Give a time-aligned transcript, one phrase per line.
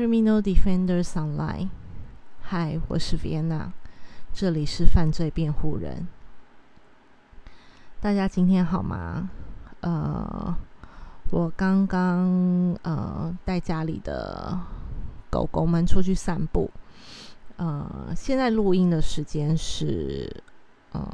[0.00, 1.68] Criminal Defenders Online，
[2.40, 3.70] 嗨，我是 Vienna，
[4.32, 6.08] 这里是犯罪辩护人。
[8.00, 9.28] 大家今天好吗？
[9.80, 10.56] 呃，
[11.30, 14.58] 我刚刚呃带家里的
[15.28, 16.70] 狗狗们出去散步。
[17.58, 20.42] 呃，现在录音的时间是
[20.92, 21.06] 呃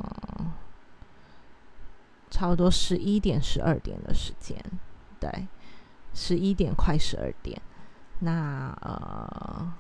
[2.30, 4.57] 差不多十一点十二点的时间，
[5.18, 5.48] 对，
[6.14, 7.61] 十一点快十二点。
[8.20, 9.72] 那呃，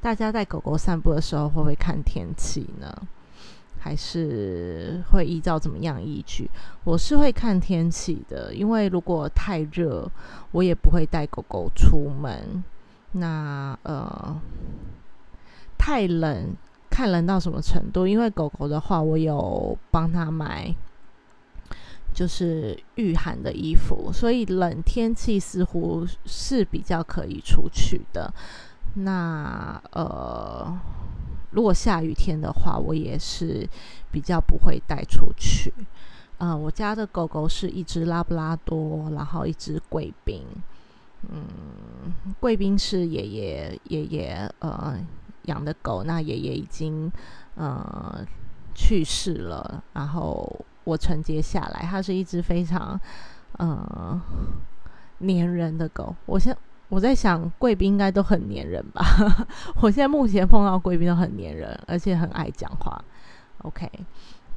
[0.00, 2.92] 大家带狗狗散步的时候会不会看天气呢？
[3.80, 6.50] 还是会依照怎么样依据？
[6.84, 10.10] 我是会看天气的，因为如果太热，
[10.52, 12.64] 我也不会带狗狗出门。
[13.12, 14.40] 那呃，
[15.76, 16.54] 太冷，
[16.88, 18.06] 看冷到什么程度？
[18.06, 20.74] 因为狗狗的话，我有帮它买。
[22.14, 28.32] 就是御寒的衣服，所以冷天气似乎是比较可以出去的。
[28.94, 30.78] 那呃，
[31.50, 33.68] 如果下雨天的话，我也是
[34.12, 35.74] 比较不会带出去。
[36.38, 40.44] 呃，我家的狗狗是一只拉布拉多，然后一只贵宾。
[41.28, 41.44] 嗯，
[42.38, 44.96] 贵宾是爷爷爷爷呃
[45.46, 47.10] 养的狗，那爷爷已经
[47.56, 48.24] 呃
[48.74, 50.64] 去世了，然后。
[50.84, 53.00] 我承接下来，它是一只非常，
[53.52, 54.20] 呃，
[55.20, 56.14] 粘人的狗。
[56.26, 56.56] 我现
[56.88, 59.02] 我在想，贵宾应该都很粘人吧？
[59.80, 63.02] 我现在目前碰到贵宾都很粘人，而且很爱讲话。
[63.62, 63.90] OK，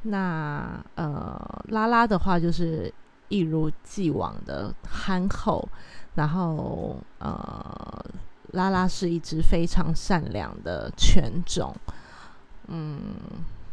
[0.02, 2.92] 那呃，拉拉的话就是
[3.28, 5.66] 一如既往的憨厚，
[6.14, 8.04] 然后呃，
[8.52, 11.74] 拉拉是一只非常善良的犬种，
[12.66, 13.00] 嗯。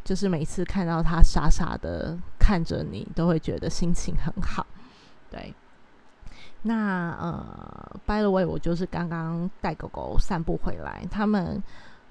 [0.05, 2.15] 就是每次看到它傻傻的
[2.45, 4.63] 看着你，都会觉得心情很好。
[5.31, 5.51] 对，
[6.61, 11.03] 那呃，by the way，我就是刚刚带狗狗散步回来。
[11.09, 11.61] 他们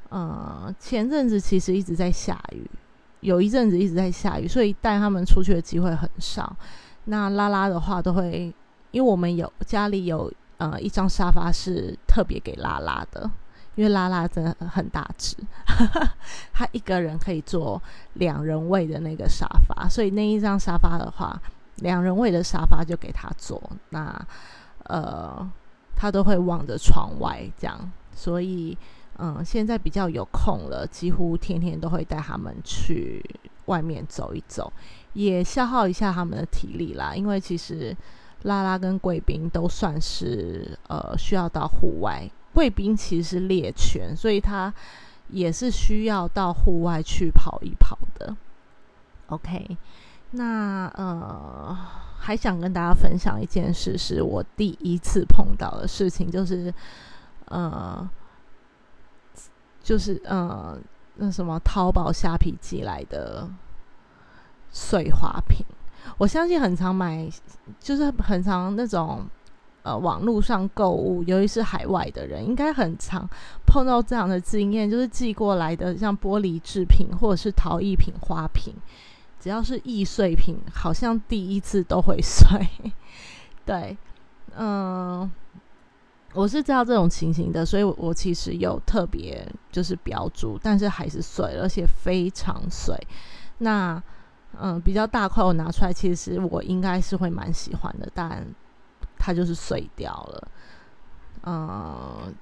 [0.08, 2.68] 呃前阵子其实一直在下雨，
[3.20, 6.56] 有一阵子一直在下雨，所以带他们出去的机会很少。
[7.04, 8.52] 那拉拉的话，都会
[8.90, 13.30] 因为我们有家里有呃一张沙发是特别给拉拉的。
[13.76, 15.36] 因为拉拉真的很大只，
[16.52, 17.82] 他一个人可以坐
[18.14, 21.40] 两人位的那个沙发，所以那一张沙发的话，
[21.76, 23.60] 两人位的沙发就给他坐。
[23.90, 24.26] 那
[24.84, 25.50] 呃，
[25.96, 28.76] 他都会望着窗外这样，所以
[29.18, 33.24] 嗯，现在比较有空了，几乎天天都会带他们去
[33.64, 34.72] 外面走一走，
[35.14, 37.12] 也消耗一下他们的体力啦。
[37.14, 37.96] 因为其实
[38.42, 42.30] 拉拉跟贵宾都算是呃需要到户外。
[42.54, 44.72] 贵宾其实是猎犬，所以它
[45.28, 48.36] 也是需要到户外去跑一跑的。
[49.26, 49.76] OK，
[50.30, 51.76] 那呃，
[52.18, 56.72] 还想跟大家分享一件事，是我第一次碰到的事情，就是
[57.46, 58.08] 呃，
[59.82, 60.78] 就是呃，
[61.16, 63.48] 那什么淘宝虾皮寄来的
[64.70, 65.66] 碎花瓶。
[66.18, 67.28] 我相信很常买，
[67.80, 69.26] 就是很常那种。
[69.84, 73.28] 呃，网络上购物，尤其是海外的人，应该很常
[73.66, 78.72] 碰到这样的经验，就是寄过来的像玻璃制品或者是陶艺品、花瓶，
[79.38, 82.66] 只要是易碎品，好像第一次都会碎。
[83.66, 83.94] 对，
[84.56, 85.30] 嗯，
[86.32, 92.98] 我是知道这种情形的，所以我其实有特别就是标注，但是还是碎，而且非常碎。
[93.58, 94.02] 那
[94.58, 98.46] 嗯，比较大块我拿出来，其实我应该是会蛮喜欢的，但。
[99.24, 100.48] 它就是碎掉了，
[101.46, 102.34] 嗯，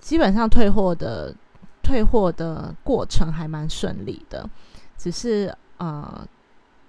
[0.00, 1.32] 基本上退货的
[1.80, 4.50] 退货的过程还蛮顺利的，
[4.98, 6.26] 只是呃，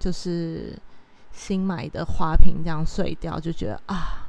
[0.00, 0.76] 就是
[1.30, 4.28] 新买的花瓶这样碎掉，就觉得啊，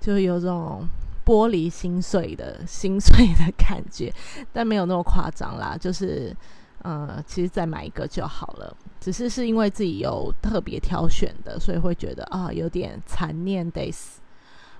[0.00, 0.88] 就有种
[1.22, 4.10] 玻璃心碎的心碎的感觉，
[4.50, 6.34] 但没有那么夸张啦，就是。
[6.82, 14.16] 呃，其实再买一个就好了，只是是因为自己有特别挑选的，所以会觉得啊有点残念 days。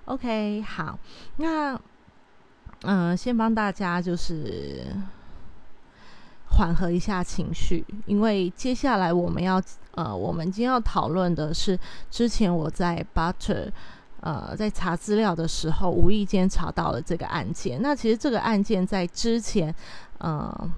[0.06, 0.98] OK，好，
[1.36, 1.78] 那
[2.84, 4.86] 嗯，先帮大家就是
[6.48, 11.78] 缓和一下情绪，因为接下来我们要呃，我们今天要讨论的是
[12.10, 13.70] 之前我在 Butter
[14.20, 17.82] 呃在查资料的时候无意间查到了这个案件。
[17.82, 19.74] 那其实这个案件在之前
[20.20, 20.72] 嗯。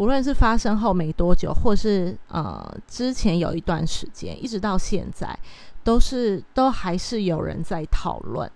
[0.00, 5.38] 无论是发生后没多久，或是呃之前有一段时间，一直到现在，
[5.84, 8.50] 都是都还是有人在讨论。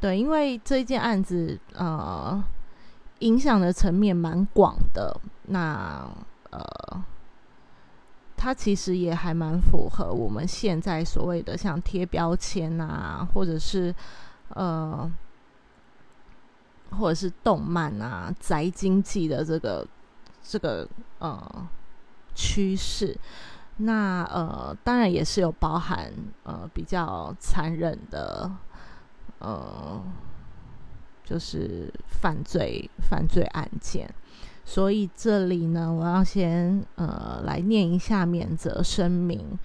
[0.00, 2.42] 对，因为这件案子呃
[3.18, 5.14] 影响的层面蛮广的，
[5.48, 6.08] 那
[6.48, 7.04] 呃
[8.34, 13.94] 它其实也还蛮符合我们现在所谓的像贴标签啊，或者是
[14.54, 15.12] 呃
[16.92, 19.86] 或者是动漫啊宅经济的这个
[20.46, 20.88] 这个
[21.18, 21.68] 呃
[22.34, 23.18] 趋势。
[23.78, 26.10] 那呃，当然也是有包含
[26.44, 28.50] 呃比较残忍的
[29.38, 30.02] 呃，
[31.22, 34.08] 就是犯罪犯罪案件。
[34.64, 39.58] 所以这里呢，我要先呃来念一下免责声明，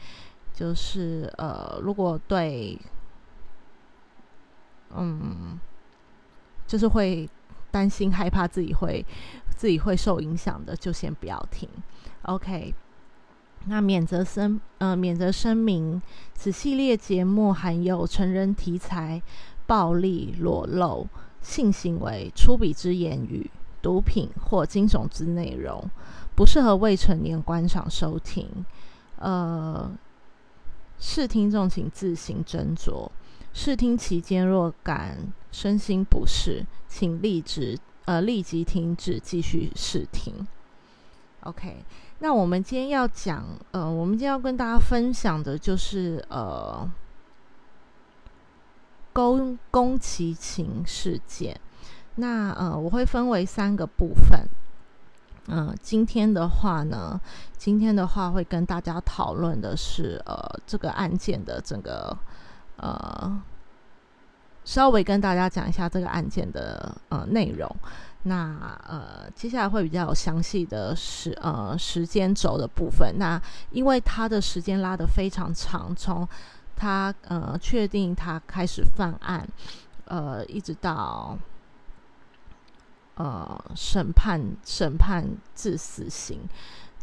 [0.53, 2.77] 就是呃，如果对
[4.93, 5.57] 嗯，
[6.67, 7.27] 就是会
[7.71, 9.05] 担心害怕自己会
[9.61, 11.69] 自己会受影响的，就先不要听。
[12.23, 12.73] OK。
[13.65, 16.01] 那免责声呃，免责声明：
[16.33, 19.21] 此系列节目含有成人题材、
[19.67, 21.07] 暴力、裸露、
[21.43, 25.87] 性行为、粗鄙之言语、毒品或惊悚之内容，
[26.35, 28.65] 不适合未成年观赏收听。
[29.17, 29.91] 呃，
[30.97, 33.07] 视听众请自行斟酌。
[33.53, 40.47] 视听期间若感身心不适，请立即呃立即停止继续试听。
[41.41, 41.83] OK。
[42.23, 46.87] 那我们今天要讲，呃，我们今天要跟大家分享的就是，呃，
[49.11, 51.59] 宫宫崎勤事件。
[52.15, 54.47] 那呃，我会分为三个部分。
[55.47, 57.19] 嗯，今天的话呢，
[57.57, 62.15] 今天的话会跟大家讨论的是，呃，这个案件的整个，
[62.75, 63.41] 呃，
[64.63, 67.69] 稍微跟大家讲一下这个案件的呃内容。
[68.23, 73.15] 那呃，接下来会比较详细的时呃时间轴的部分。
[73.17, 73.41] 那
[73.71, 76.27] 因为他的时间拉得非常长，从
[76.75, 79.47] 他呃确定他开始犯案，
[80.05, 81.35] 呃，一直到
[83.15, 85.25] 呃审判审判
[85.55, 86.47] 致死刑。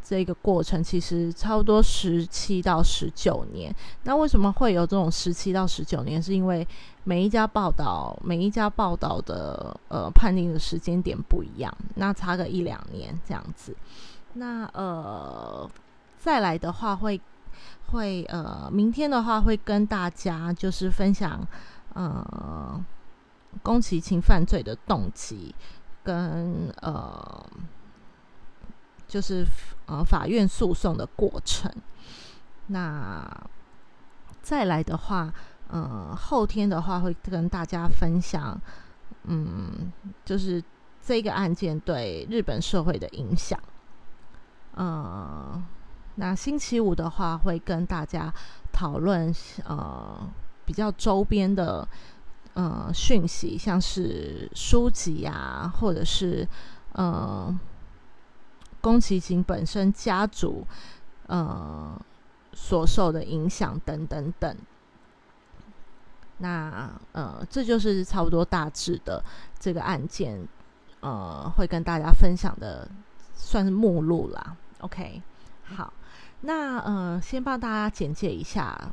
[0.09, 3.75] 这个过程其实差不多十七到十九年。
[4.05, 6.23] 那为什么会有这种十七到十九年？
[6.23, 6.67] 是因为
[7.05, 13.77] 每一家报道、每一家报道的呃判定的时间点不一样，那差个一两年这样子。
[14.33, 15.71] 那呃
[16.17, 17.21] 再来的话会
[17.89, 21.47] 会呃明天的话会跟大家就是分享
[21.93, 22.83] 呃
[23.63, 25.55] 宫崎勤犯罪的动机
[26.03, 27.45] 跟呃。
[29.09, 29.45] 就是
[29.87, 31.73] 呃法院诉讼的过程。
[32.67, 33.27] 那
[34.43, 35.33] 再来的话，
[35.69, 38.61] 呃后天的话会跟大家分享，
[39.25, 39.91] 嗯，
[40.25, 40.63] 就是
[41.03, 43.59] 这个案件对日本社会的影响。
[44.75, 45.61] 呃，
[46.17, 48.33] 那星期五的话会跟大家
[48.71, 49.35] 讨论
[49.65, 50.31] 呃
[50.67, 51.89] 比较周边的
[52.53, 56.47] 呃讯息，像是书籍啊，或者是
[56.93, 57.59] 呃。
[58.81, 60.67] 宫崎勤本身家族，
[61.27, 62.01] 呃，
[62.53, 64.57] 所受的影响等等等，
[66.39, 69.23] 那呃，这就是差不多大致的
[69.59, 70.47] 这个案件，
[71.01, 72.89] 呃，会跟大家分享的，
[73.35, 74.57] 算是目录啦。
[74.81, 75.21] OK，
[75.65, 75.93] 好，
[76.43, 78.93] 那呃，先帮大家简介一下，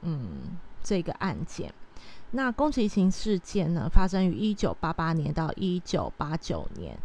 [0.00, 1.72] 嗯，这个案件。
[2.32, 6.98] 那宫崎勤事件呢，发生于一九八八年到一九八九年。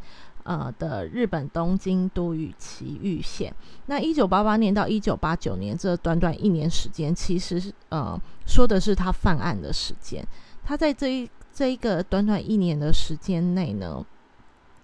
[0.44, 3.54] 呃的日本东京都与埼玉县，
[3.86, 10.26] 那一九八八年到一九八九年这短短一年时间，其实是呃说的是他犯案的时间。
[10.64, 14.06] 他在这一这一个短短一年的时间内呢，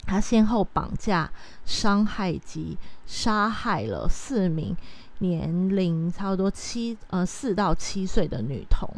[0.05, 1.31] 他先后绑架、
[1.65, 4.75] 伤害及杀害了四名
[5.19, 8.89] 年龄差不多七呃四到七岁的女童。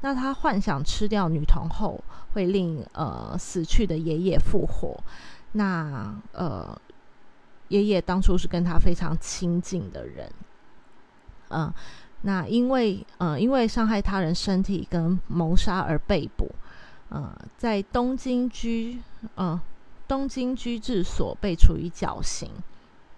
[0.00, 1.98] 那他幻想吃掉女童后，
[2.34, 5.02] 会令呃死去的爷爷复活。
[5.56, 6.76] 那呃，
[7.68, 10.30] 爷爷当初是跟他非常亲近的人，
[11.48, 11.72] 嗯，
[12.22, 16.50] 那因为呃因为伤害他人身体跟谋杀而被捕，
[17.08, 19.00] 呃，在东京居
[19.36, 19.60] 嗯
[20.08, 22.50] 东京居治所被处以绞刑，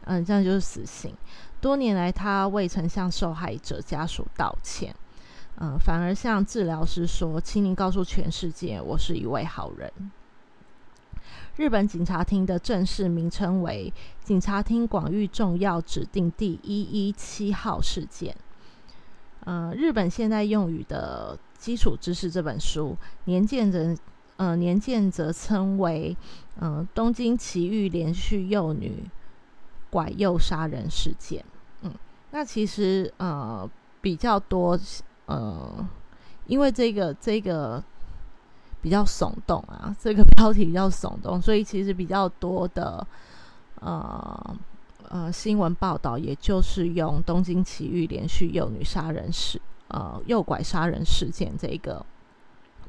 [0.04, 1.14] 嗯，这样就是死刑。
[1.60, 4.94] 多年来，他未曾向受害者家属道歉，
[5.58, 9.90] 嗯，反而向治疗师说：“请您告诉全世界，我是一位好人。”
[11.56, 13.90] 日本警察厅的正式名称为
[14.22, 18.36] “警察厅广域重要指定第一一七号事件”。
[19.44, 22.94] 呃，日本现代用语的基础知识这本书
[23.24, 23.96] 年鉴则
[24.36, 26.14] 呃年鉴则称为
[26.60, 29.04] “呃东京奇遇连续幼女
[29.88, 31.42] 拐诱杀人事件”。
[31.80, 31.92] 嗯，
[32.32, 33.68] 那其实呃
[34.02, 34.78] 比较多
[35.24, 35.88] 呃，
[36.46, 37.82] 因为这个这个。
[38.86, 43.04] 比较耸动啊这个 标题比较耸动所以其实比较多的
[43.80, 44.56] 呃
[45.08, 52.06] 呃新闻报道也就是用东京奇遇连续幼女杀人事呃诱拐杀人事件这个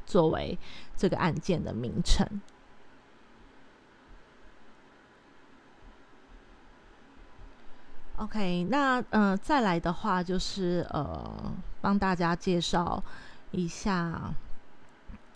[0.06, 0.56] 作为
[0.96, 2.24] 这个案件的名称。
[8.18, 13.02] Ok 那呃再来的话就是呃帮大家介绍
[13.50, 14.32] 一下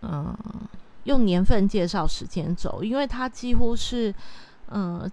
[0.03, 0.37] 嗯，
[1.05, 4.15] 用年份介绍时间轴，因为它几乎是
[4.67, 5.11] 呃，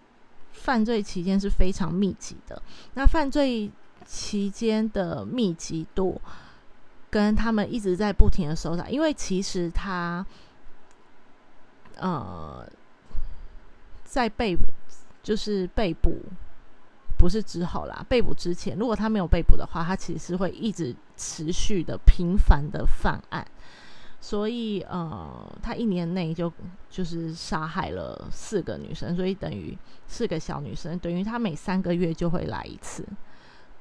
[0.51, 2.61] 犯罪期间是非常密集的。
[2.95, 3.71] 那犯罪
[4.05, 6.19] 期间的密集度
[7.09, 10.25] 跟他们一直在不停的搜查，因为其实他
[11.97, 12.67] 呃，
[14.03, 14.57] 在被
[15.23, 16.19] 就是被捕。
[17.17, 23.45] 不是之后啦，被捕之前，如果他没有被捕的话，他其实是会一直持续的频繁的犯案，
[24.21, 26.51] 所以呃，他一年内就
[26.89, 33.05] 就是杀害了四个女生，所以等于四个小女生，等于他每三个月就会来一次，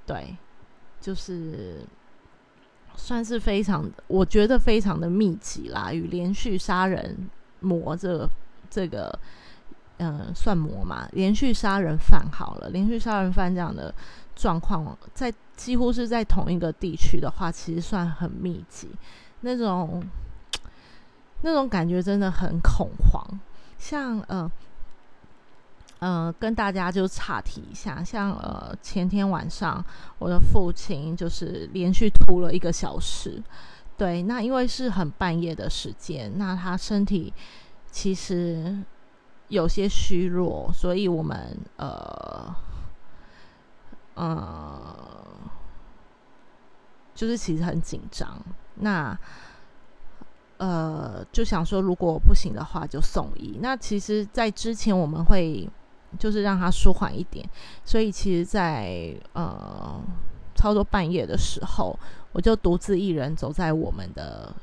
[0.07, 0.37] 对，
[1.01, 1.85] 就是
[2.95, 7.29] 算是非常，我觉得非常的密集啦，与连续杀人
[7.61, 8.29] 魔这
[8.71, 9.19] 这个。
[10.01, 11.09] 嗯，算魔嘛？
[11.11, 13.93] 连续杀人犯好了，连续杀人犯这样的
[14.37, 18.89] 状况，在几乎是在同一个地区的话，其实算很密集。
[19.41, 20.01] 那种
[21.43, 23.41] 那种感觉真的很恐慌。
[23.79, 24.51] 像呃
[26.01, 29.85] 呃，跟大家就岔题一下，像呃前天晚上，
[30.19, 33.43] 我的父亲就是连续吐了一个小时。
[33.97, 37.33] 对，那因为是很半夜的时间，那他身体
[37.91, 38.83] 其实。
[39.49, 42.55] 有些虚弱，所以我们呃，
[44.13, 44.95] 呃，
[47.15, 48.39] 就是其实很紧张。
[48.75, 49.19] 那
[50.59, 53.59] 呃，就想说，如果不行的话，就送医。
[53.63, 55.69] 那其实，在之前我们会
[56.19, 57.49] 就是让他舒缓一点，
[57.85, 60.01] 所以其实，在呃，
[60.55, 61.99] 差不多半夜的时候，
[62.33, 64.55] 我就独自一人走在我们的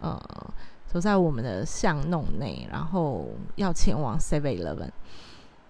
[0.00, 0.20] 呃。
[0.88, 4.88] 走在我们的巷弄内，然后要前往 Seven Eleven。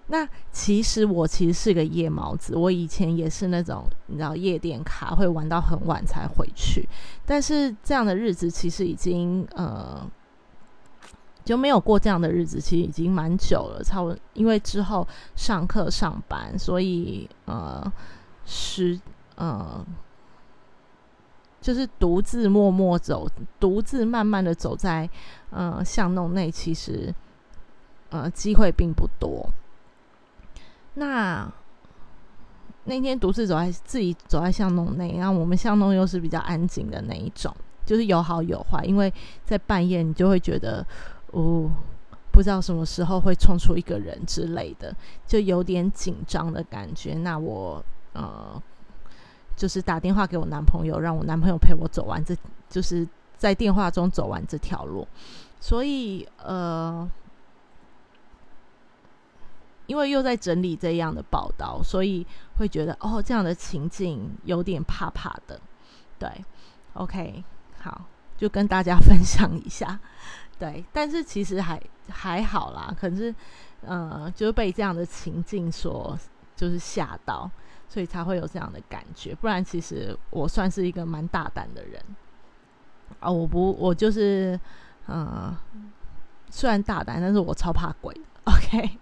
[0.09, 6.89] 那其实我其实是个夜猫子，我以前也是那种你知道夜店卡会玩到很晚才回去。
[7.25, 10.05] 但是这样的日子其实已经呃
[11.45, 13.83] 就没有过这样的日子，其实已经蛮久了。
[13.83, 17.93] 差不因为之后上课上班，所以呃
[18.45, 19.01] 是
[19.37, 19.85] 呃。
[21.59, 25.09] 就是独自默默走，独自慢慢的走在
[25.51, 27.13] 呃巷弄内，其实
[28.11, 29.51] 呃机会并不多。
[30.97, 31.51] 那
[32.85, 37.55] 那天独自走在自己走在巷弄内，然后我们巷弄又是比较安静的那一种，
[37.87, 39.11] 就是有好有坏，因为
[39.45, 40.87] 在半夜你就会觉得
[41.31, 41.71] 哦，
[42.33, 44.95] 不知道什么时候会冲出一个人之类的，
[45.27, 47.15] 就有点紧张的感觉。
[47.15, 48.63] 那我呃。
[49.57, 52.37] 就是打电话给我男朋友，让我男朋友陪我走完这，
[52.69, 55.09] 就是在电话中走完这条路。
[55.61, 57.11] 所以，呃，
[59.87, 62.27] 因为又在整理这样的报道，所以
[62.59, 65.61] 会觉得哦，这样的情境有点怕怕的。
[66.19, 66.31] 对
[66.95, 67.43] ，OK，
[67.79, 68.05] 好，
[68.37, 69.99] 就跟大家分享一下。
[70.59, 73.35] 对，但是其实还还好啦，可是，
[73.83, 76.19] 呃，就是被这样的情境所
[76.55, 77.51] 就是吓到。
[77.89, 82.03] 所以才会有这样的感觉，不然其实我算是一个蛮大胆的人
[83.21, 83.31] 啊！
[83.31, 84.59] 我不，我就是，
[85.07, 85.57] 嗯，
[86.51, 88.13] 虽然大胆，但是我超怕鬼。
[88.43, 88.99] OK，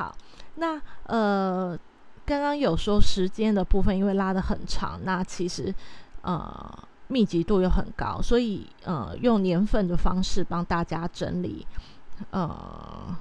[0.00, 0.16] 好，
[0.54, 1.78] 那呃，
[2.24, 5.74] 刚刚有说时间的部分，因为拉得很长，那其实
[6.22, 11.66] 呃密集度又很高，所以呃用年份的方式帮大家整理，
[12.30, 13.14] 呃，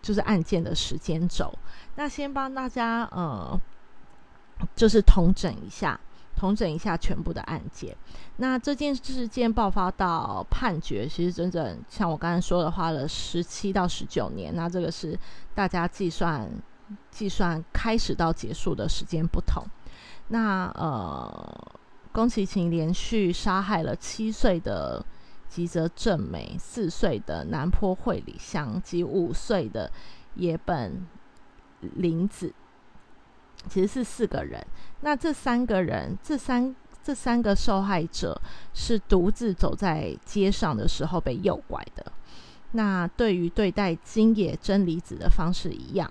[0.00, 1.52] 就是案件的时间轴。
[1.96, 3.60] 那先帮大家呃。
[4.76, 5.98] 就是统整一下，
[6.36, 7.96] 统整一下全部的案件。
[8.36, 14.54] 那这件事件爆发到判决，其实整整像我刚才说的，花了十七到十九年。
[14.54, 15.18] 那这个是
[15.54, 16.50] 大家计算
[17.10, 19.64] 计算开始到结束的时间不同。
[20.28, 21.72] 那呃，
[22.12, 25.04] 宫崎勤连续杀害了七岁的
[25.48, 29.90] 吉泽正美、四岁的南坡惠里香及五岁的
[30.34, 31.06] 野本
[31.80, 32.52] 林子。
[33.68, 34.64] 其实是四个人，
[35.00, 38.40] 那这三个人，这三这三个受害者
[38.72, 42.12] 是独自走在街上的时候被诱拐的。
[42.72, 46.10] 那对于对待金野真理子的方式一样，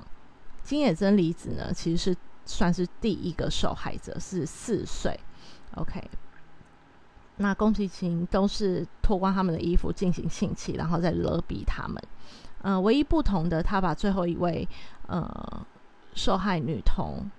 [0.63, 5.19] 金野真理子呢，其实是算是第一个受害者，是四岁。
[5.75, 6.01] OK，
[7.37, 12.01] 那宫崎勤都是脱光他们的衣服进行性侵，然后再勒逼他们。
[12.61, 14.67] 嗯，唯一不同的，他把最后一位
[15.07, 15.65] 呃
[16.13, 17.29] 受害女童。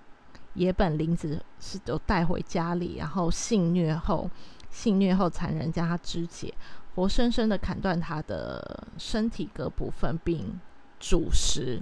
[0.55, 4.29] 野本玲子是都带回家里，然后性虐后，
[4.71, 6.53] 性虐后残忍将她肢解，
[6.95, 10.59] 活生生的砍断她的身体各部分并
[10.99, 11.81] 煮食。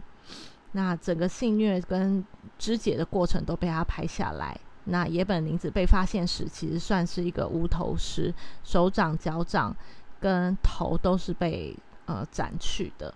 [0.74, 2.26] 那整个性虐跟
[2.58, 4.60] 肢解的过程都被他拍下来。
[4.86, 9.76] 那野本玲子被发现时，其实算是一个无头尸，手掌、脚掌
[10.20, 13.14] 跟头都是被呃斩去的。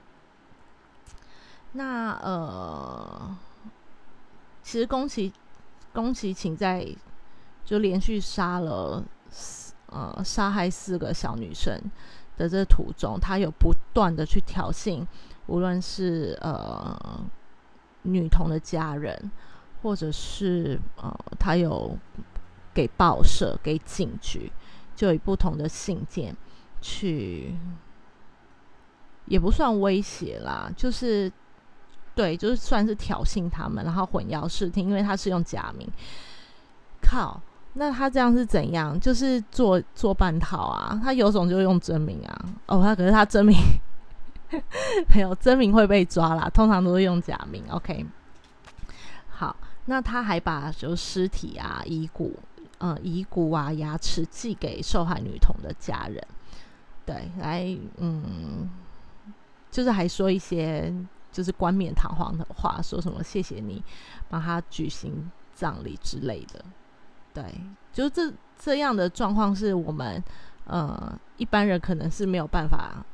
[1.74, 3.36] 那呃，
[4.62, 5.34] 其实宫崎
[5.98, 6.88] 宫崎勤在
[7.66, 9.04] 就连续杀了
[9.88, 11.74] 呃杀害四个小女生
[12.38, 15.04] 的这途中，他有不断的去挑衅，
[15.48, 17.26] 无论是呃
[18.04, 19.32] 女童的家人。
[19.84, 21.96] 或者是呃，他有
[22.74, 24.52] 给报社、给警局，
[24.96, 26.36] 就以不同的信件
[26.82, 27.56] 去，
[29.28, 31.32] 也不算威胁啦，就是
[32.18, 35.88] 对，就是算是挑衅他们，然后混淆视听，因为他是用假名。
[37.00, 37.40] 靠，
[37.74, 39.00] 那他这样是怎样？
[39.00, 41.00] 就是做做半套啊？
[41.04, 42.46] 他有种就用真名啊？
[42.66, 43.56] 哦，他可是他真名
[45.14, 47.64] 没有真名会被抓啦，通常都是用假名。
[47.70, 48.04] OK，
[49.30, 49.56] 好。
[49.90, 52.38] 那他还把就尸体啊、遗骨、
[52.80, 56.22] 呃、遗骨啊、牙齿寄给受害女童的家人，
[57.06, 58.70] 对，来，嗯，
[59.72, 60.94] 就是还说一些
[61.32, 63.84] 就是冠冕堂皇的话，说什么谢谢你
[64.30, 66.64] 帮他举行葬礼之类的，
[67.34, 67.44] 对，
[67.94, 70.24] 就这这样的状况是我们
[70.66, 73.06] 呃一般人可能是没有办法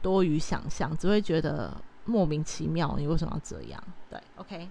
[0.00, 3.82] 多余想象，只会觉得莫名其妙，你为什么要这样？
[4.08, 4.68] 对，OK。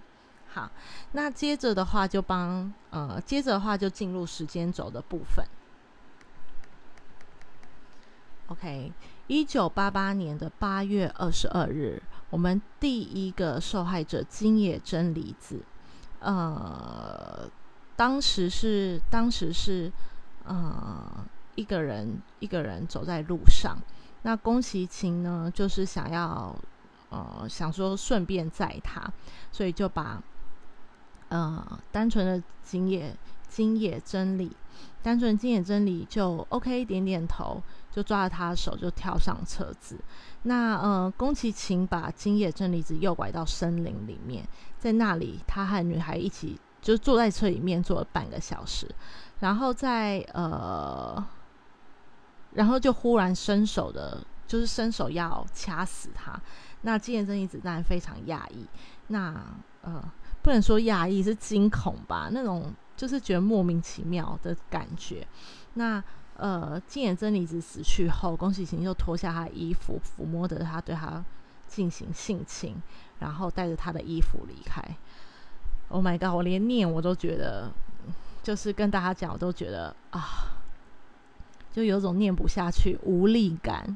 [0.54, 0.70] 好，
[1.14, 5.46] 那接着的话就帮呃，接着的话就进入时间轴的部分。
[8.48, 8.92] OK，
[9.28, 15.62] 一九八八年的八月二十二日，我们第一个受害者金野真理子，
[16.20, 17.48] 呃，
[17.96, 19.92] 当时是当时是
[20.46, 21.24] 呃
[21.54, 23.78] 一个人一个人走在路上，
[24.24, 26.56] 那宫崎勤呢就是想要
[27.10, 29.08] 呃想说顺便载他，
[29.52, 30.20] 所以就把。
[31.30, 33.16] 呃，单纯的金野
[33.48, 34.52] 金野真理，
[35.02, 39.98] 单纯金野真理就 OK，点点头，就抓着他的手就跳上车子。
[40.44, 44.48] 那呃，宫崎勤把金野真理子诱拐到森林里面，
[44.80, 48.90] 在那里他和女孩一起就坐在车里面坐了半个小时，
[49.40, 51.24] 然后在呃，
[52.54, 56.40] 然后就忽然伸手的，就是伸手要掐死他。
[56.82, 58.68] 那金野真理子当然非常讶异，
[59.08, 59.44] 那
[59.82, 60.04] 呃。
[60.44, 62.28] 不能说讶异，是惊恐吧？
[62.32, 65.28] 那种就是觉得莫名其妙的感觉。
[65.76, 66.04] 那
[66.42, 71.24] 呃，金眼真理子死去后，宫崎勤又脱下他衣服，抚摸着他，对他
[71.68, 72.76] 进行性侵，
[73.20, 74.84] 然后带着他的衣服离开。
[75.90, 76.34] Oh my god！
[76.34, 77.72] 我连念我都觉得，
[78.42, 80.50] 就是跟大家讲，我都觉得啊，
[81.72, 83.96] 就有种念不下去，无力感。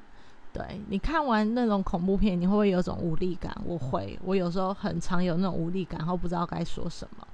[0.53, 3.59] 对你看完那种恐怖片，你会不会有种无力感？
[3.65, 7.27] 我会，我有时候很常有那种无力感，然后不知道该说什么。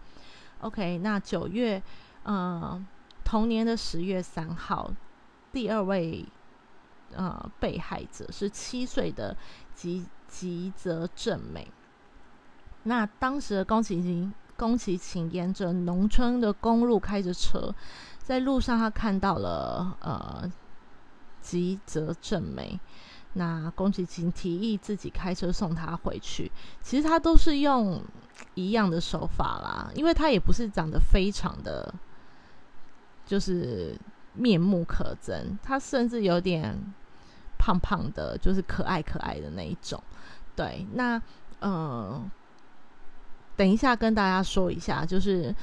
[0.62, 1.84] OK，那九月，
[2.24, 2.88] 嗯，
[3.32, 4.92] 同年的十月三号，
[5.54, 6.26] 第二位
[7.14, 9.38] 呃被害者是七岁的
[9.74, 11.72] 吉吉泽正美。
[12.84, 17.74] 那当时的宫崎勤，宫崎勤沿着农村的公路开着车，
[18.20, 20.52] 在路上他看到了呃
[21.40, 22.78] 吉泽正美。
[23.36, 28.04] 那宫崎勤提议自己开车送他回去，其实他都是用
[28.56, 31.94] 一样的手法啦，因为他也不是长得非常的，
[33.32, 33.98] 就是
[34.34, 36.78] 面目可憎，他甚至有点
[37.58, 40.04] 胖胖的，就是可爱可爱的那一种。
[40.54, 41.22] 对，那
[41.62, 42.30] 嗯，
[43.56, 45.56] 等一下跟大家说一下，就是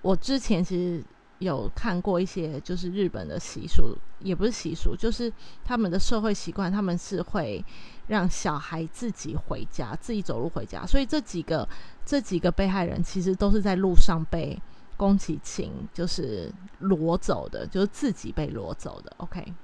[0.00, 1.04] 我之前其实。
[1.40, 5.32] 有看过一些，就是日本的习俗，也不是习俗，就是
[5.64, 7.64] 他们的社会习惯，他们是会
[8.08, 10.84] 让小孩自己回家，自己走路回家。
[10.84, 11.66] 所以这几个
[12.04, 14.60] 这几个被害人，其实都是在路上被
[15.00, 19.10] 宫崎勤就是裸走的，就是自己被裸走的。
[19.16, 19.54] OK，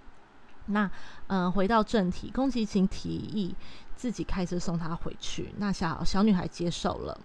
[0.64, 0.90] 那
[1.27, 3.55] 嗯，回到正题，宫崎勤提议
[3.94, 7.20] 自己开车送她回去，那小小女孩接受了，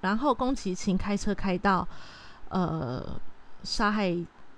[0.00, 1.86] 然后宫崎勤开车开到。
[2.48, 3.20] 呃，
[3.62, 4.10] 杀害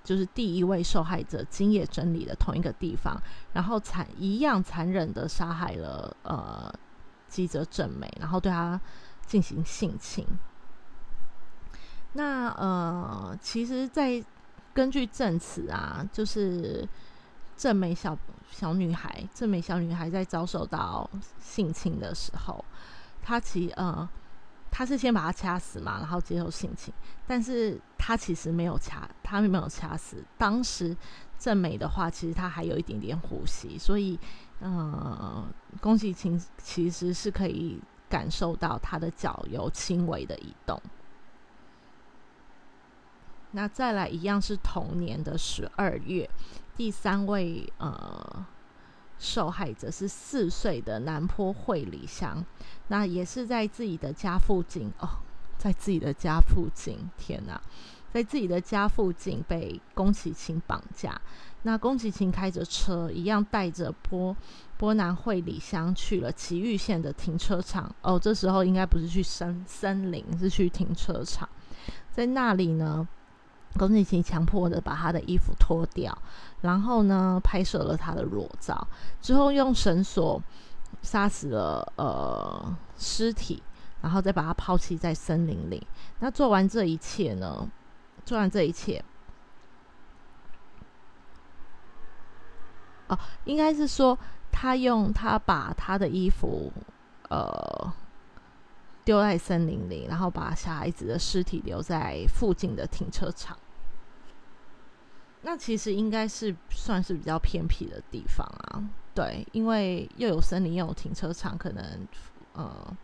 [0.02, 3.20] 就是第一位受害者金野真理的同一个地方，
[3.52, 6.72] 然后残一样残忍的杀害了呃
[7.28, 8.80] 基泽正美，然后对他
[9.26, 10.24] 进行性侵。
[12.14, 14.22] 那呃，其实，在
[14.74, 16.88] 根据证词啊，就是
[17.56, 18.16] 正美小
[18.50, 21.08] 小女孩，正美小女孩在遭受到
[21.40, 22.64] 性侵的时候，
[23.22, 24.08] 她其呃。
[24.74, 26.94] 她是先把他掐死嘛，然后接受性侵，
[27.26, 30.24] 但是她其实没有掐，她没有掐死。
[30.38, 30.96] 当时
[31.38, 34.18] 正美的话，其实她还有一点点呼吸，所以，
[34.60, 35.46] 呃，
[35.78, 40.80] 宫崎勤其实是可以感受到她的脚有轻微的移动。
[43.52, 46.28] 那再来一样是同年的十二月，
[46.74, 48.46] 第三位呃
[49.18, 52.44] 受害者是四岁的南坡惠里香，
[52.88, 55.08] 那也是在自己的家附近哦，
[55.58, 57.60] 在自己的家附近，天哪，
[58.10, 61.20] 在自己的家附近被宫崎勤绑架。
[61.64, 64.34] 那宫崎勤开着车，一样带着波
[64.76, 67.94] 波南惠里香去了岐玉县的停车场。
[68.00, 71.48] 哦，这时候应该不是去森森林，是去停车场，
[72.10, 73.06] 在那里呢。
[73.78, 76.16] 宫崎勤强迫的把他的衣服脱掉，
[76.60, 78.86] 然后呢，拍摄了他的裸照，
[79.20, 80.42] 之后用绳索
[81.00, 83.62] 杀死了呃尸体，
[84.00, 85.86] 然后再把他抛弃在森林里。
[86.20, 87.68] 那做完这一切呢？
[88.24, 89.02] 做完这一切，
[93.08, 94.16] 哦，应该是说
[94.52, 96.72] 他用他把他的衣服
[97.28, 97.92] 呃。
[99.04, 103.56] 丢在森林里，然后把小孩子的尸体留在附近的停车场。
[105.42, 112.06] 那其实应该是算是比较偏僻的地方啊，对，因为又有森林又有停车场，可能
[112.52, 112.96] 呃，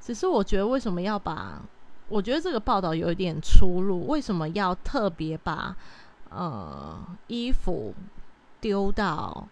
[0.00, 1.60] 只是我觉得为什么要把？
[2.08, 5.74] 我觉得这个报道有一点出入，为什么要特别把
[6.28, 7.94] 呃衣服
[8.60, 9.48] 丢到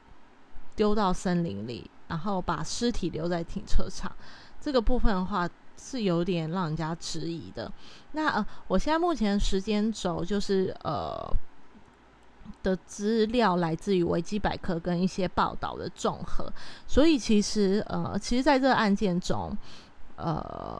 [0.76, 4.12] 丢到森林里，然后把尸体留在停车场？
[4.60, 7.72] 这个部分的话是有点让人家质疑的。
[8.12, 11.18] 那呃，我现在目前时间轴就是呃
[12.62, 16.52] 的资料来自于维基百科跟一些报道的综合，
[16.86, 19.56] 所以其实呃，其实在这个案件中，
[20.16, 20.78] 呃，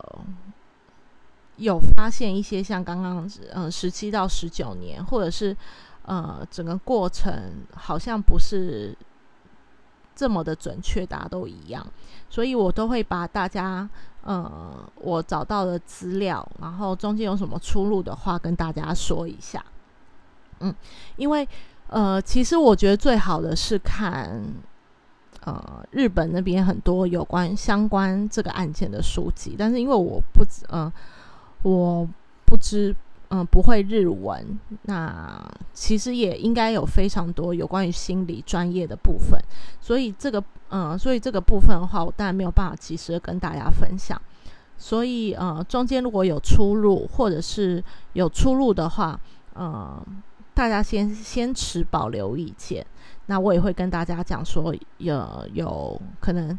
[1.57, 5.57] 有发现一些像刚刚嗯十七到十九年，或者是
[6.03, 8.95] 呃整个过程好像不是。
[10.21, 11.87] 这么的准确，大家都一样，
[12.29, 13.89] 所以我都会把大家
[14.23, 19.65] 呃我找到的资料，然后中间有什么出入的话，跟大家说一下。
[20.59, 20.75] 嗯，
[21.17, 21.49] 因为
[21.87, 24.45] 呃，其实我觉得最好的是看
[25.43, 30.93] 呃日本那边很多有关相关这个案件的书籍，但是因为我不嗯
[31.63, 32.07] 我
[32.45, 32.95] 不知。
[33.31, 35.41] 嗯，不会日文，那
[35.73, 39.41] 其实也应该有非常多有关于心理专业的部分，
[39.81, 44.21] 所以这个，嗯，所以这个部分的话，我当然没有办法及时跟大家分享。
[44.77, 49.21] 所以，呃，中间如果有出入，或者是有出入的话，
[49.55, 50.05] 嗯，
[50.53, 52.85] 大家先先持保留意见。
[53.27, 56.59] 那我也会跟大家讲说，有有可能，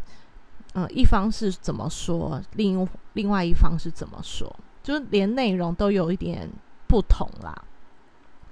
[0.75, 4.55] 嗯，一方是怎么说，另另外一方是怎么说。
[4.83, 6.49] 就是连内容都有一点
[6.87, 7.53] 不同啦。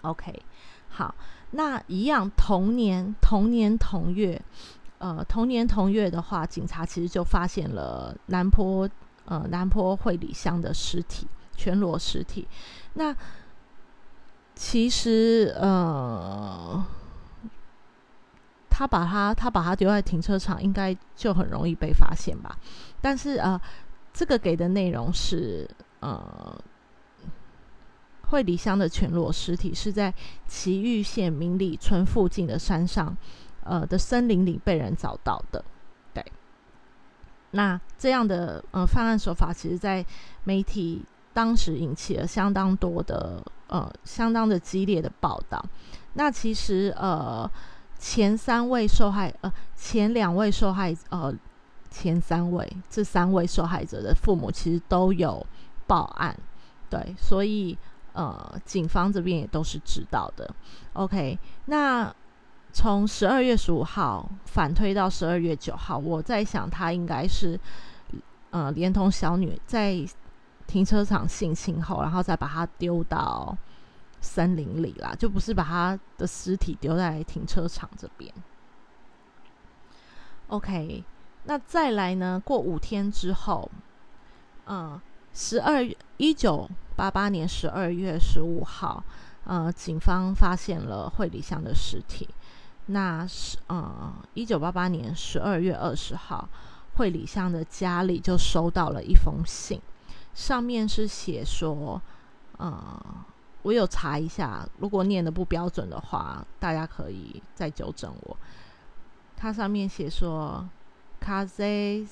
[0.01, 0.33] OK，
[0.89, 1.13] 好，
[1.51, 4.41] 那一样同年同年同月，
[4.99, 8.89] 呃，同年同月的话，警察其实就发现了南坡
[9.25, 12.47] 呃南坡会里香的尸体，全裸尸体。
[12.93, 13.13] 那
[14.55, 16.81] 其实呃，
[18.69, 22.57] 他把他他把他丢在停车场，应该就很容易被发现吧？
[23.01, 23.59] 但是呃，
[24.13, 25.69] 这个给的内容是。
[25.99, 26.63] 呃，
[28.29, 30.13] 惠里香的全裸尸体是在
[30.47, 33.15] 岐玉县明里村附近的山上，
[33.63, 35.63] 呃的森林里被人找到的。
[36.13, 36.23] 对，
[37.51, 40.05] 那这样的呃犯案手法，其实在
[40.43, 45.63] 媒体当时引起了相当多的呃相当的激烈的报道。
[46.13, 47.49] 那其实呃
[47.97, 51.33] 前三位受害呃前两位受害呃
[51.89, 55.45] 前三位这三位受害者的父母其实都有。
[55.89, 56.37] 报案，
[56.87, 57.75] 对，所以
[58.13, 60.47] 呃，警方这边也都是知道的。
[60.93, 62.13] OK，那
[62.71, 67.59] 从十二月十五号反推到十二月九号，我在想他应该是
[68.51, 70.05] 呃，连同小女在
[70.67, 73.57] 停车场性侵后，然后再把她丢到
[74.21, 78.31] 森林里啦，就不是把她的尸体丢在停车场这边。
[80.49, 81.03] OK，
[81.45, 82.39] 那再来呢？
[82.45, 83.71] 过五天之后，
[84.67, 84.99] 嗯。
[85.41, 85.81] 十二
[86.17, 89.01] 一九八八年十二月十五号，
[89.45, 92.27] 呃，警方发现了惠里香的尸体。
[92.87, 96.49] 那是呃，一九八八年十二月二十号，
[96.95, 99.81] 惠里香的家里就收到了一封信，
[100.35, 102.01] 上面是写说，
[102.57, 103.01] 呃，
[103.61, 108.35] 我有查一下，如果念的不标准的话，大家可以再纠正我。
[109.37, 110.67] 它上面写说
[111.21, 112.05] ，Kaze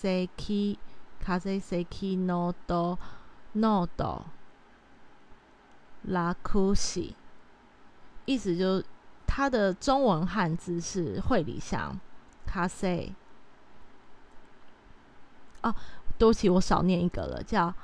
[0.00, 0.78] Seki。
[1.20, 2.98] 卡塞塞基诺多
[3.52, 4.26] 诺多
[6.02, 7.14] 拉库西，
[8.24, 8.82] 意思就
[9.26, 11.98] 它的中文汉字是惠里香
[12.46, 13.12] 卡塞
[15.62, 15.74] 哦，
[16.16, 17.74] 对不起，我少念一个了，叫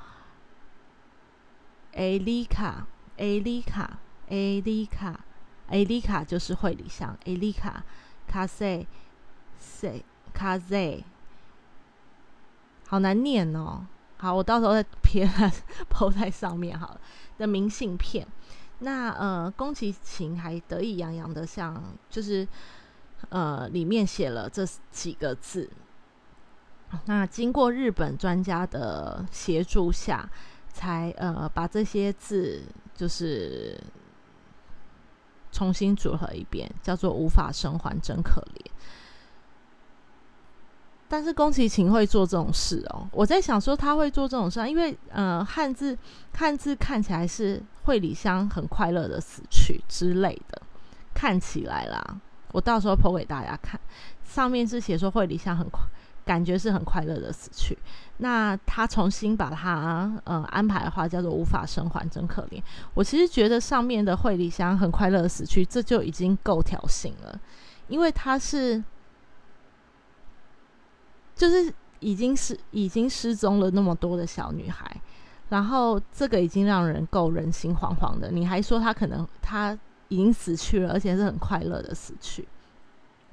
[1.92, 5.24] 艾丽卡，艾丽卡，艾丽卡，
[5.68, 7.84] 艾丽卡就是惠理香，艾丽卡
[8.26, 8.86] 卡塞
[9.58, 11.04] 塞卡塞，
[12.86, 13.86] 好难念哦。
[14.16, 15.52] 好，我到时候再贴在
[15.90, 17.00] 铺在上面好了
[17.36, 18.26] 的明信片。
[18.80, 22.46] 那呃，宫崎勤还得意洋洋的，像就是
[23.28, 25.70] 呃，里面写了这几个字。
[27.06, 30.28] 那经过日本专家的协助下，
[30.68, 32.62] 才呃把这些字
[32.94, 33.78] 就是
[35.50, 38.70] 重新组合一遍，叫做“无法生还，真可怜”。
[41.06, 45.96] 但是宫崎勤会做这种事哦，我在想说他会做这种事，因为呃汉字
[46.32, 50.60] 汉字看起来是惠里香很快乐的死去之类的，
[51.14, 52.02] 看起来啦，
[52.52, 53.78] 我到时候剖给大家看，
[54.24, 55.82] 上面是写说惠里香很快，
[56.24, 57.78] 感觉是很快乐的死去。
[58.16, 62.60] 那他重新把它呃安排的话，叫做无法生还，真可怜。
[62.94, 67.38] 我其实觉得上面的惠里香很快乐的死去，这就已经够挑衅了，
[67.88, 68.82] 因为他是。
[71.34, 75.00] 就是已经是已经失踪了那么多的小女孩，
[75.48, 78.30] 然后这个已经让人够人心惶惶的。
[78.30, 79.76] 你还说她可能她
[80.08, 82.46] 已经死去了，而且是很快乐的死去，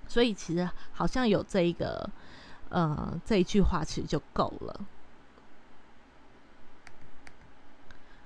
[0.07, 2.09] 所以其实好像有这一个
[2.69, 4.79] 呃这一句话其实就够了。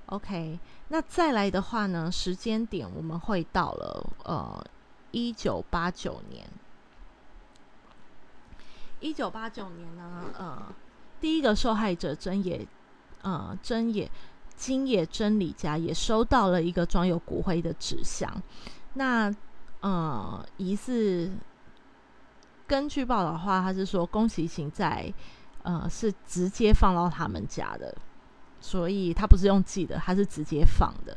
[0.06, 0.58] OK，
[0.88, 4.64] 那再来的话呢，时间点我们会到了呃
[5.10, 6.48] 一九八九年。
[9.06, 10.74] 一九八九年呢，呃，
[11.20, 12.66] 第一个受害者真野，
[13.22, 14.10] 呃，真野
[14.56, 18.42] 金野真理家也收到了一个装有骨灰的纸箱。
[18.94, 19.32] 那
[19.80, 21.30] 呃，疑似
[22.66, 25.12] 根据报道的话，他是说宫崎行在
[25.62, 27.96] 呃是直接放到他们家的，
[28.60, 31.16] 所以他不是用寄的，他是直接放的。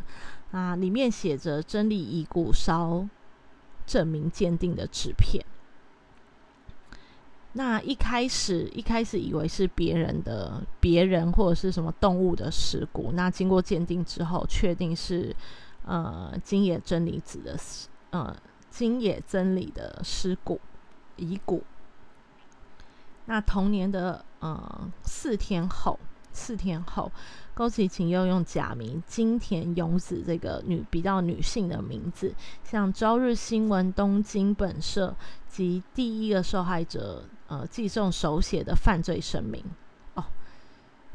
[0.51, 3.07] 啊，里面写着真理遗骨烧
[3.87, 5.43] 证明鉴定的纸片。
[7.59, 15.35] 那一开始一开始以为是别人的别人或者是什么动物的尸骨，那经过鉴定之后，确定是
[15.85, 17.57] 呃金野真理子的
[18.11, 18.33] 呃
[18.69, 20.57] 金野真理的尸骨
[21.17, 21.61] 遗骨。
[23.25, 25.99] 那同年的呃四天后，
[26.31, 27.11] 四天后，
[27.53, 35.13] 宫崎勤又用假名金田勇子这个女比较女性的名字，向朝日新闻、东京本社
[35.49, 37.25] 及第一个受害者。
[37.49, 39.63] 呃，寄送手写的犯罪声明
[40.13, 40.23] 哦，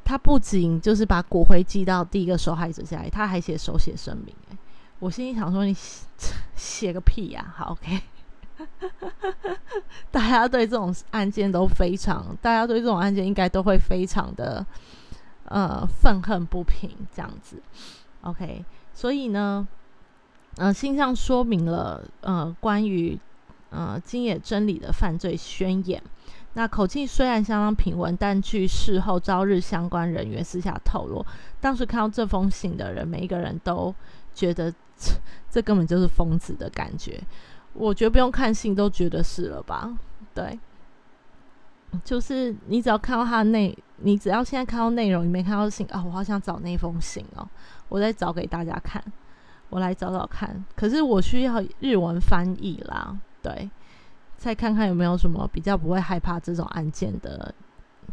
[0.04, 4.34] 他不仅就是把骨灰寄到第一个受害者家里，他还写手写声明。
[4.98, 5.76] 我心里想说，你
[6.56, 7.54] 写个屁呀！
[7.56, 8.00] 好，OK，
[10.10, 14.66] 大家对这种案件都非常，大家对这种案件应该都会非常的
[15.44, 17.62] 呃愤恨不平，这样子。
[18.22, 19.68] OK，所以呢，
[20.56, 23.16] 呃，信上说明了呃关于
[23.70, 26.02] 呃金野真理的犯罪宣言。
[26.56, 31.24] 那口气虽然相当平稳，但据事后朝日相关人员私下透露，
[31.60, 33.92] 当时看到这封信的人，每一个人都
[34.32, 35.12] 觉得这
[35.50, 37.20] 这根本就是疯子的感觉。
[37.72, 39.92] 我觉得不用看信都觉得是了吧？
[40.32, 40.56] 对，
[42.04, 47.44] 就是你只要看到他的内，你只要现在看到内容，你没看到信啊，我好想找那封信哦，
[47.88, 49.02] 我再找给大家看，
[49.70, 50.64] 我来找找看。
[50.76, 53.68] 可是我需要日文翻译啦，对。
[54.44, 57.54] 再看看有没有什么比较不会害怕这种案件的，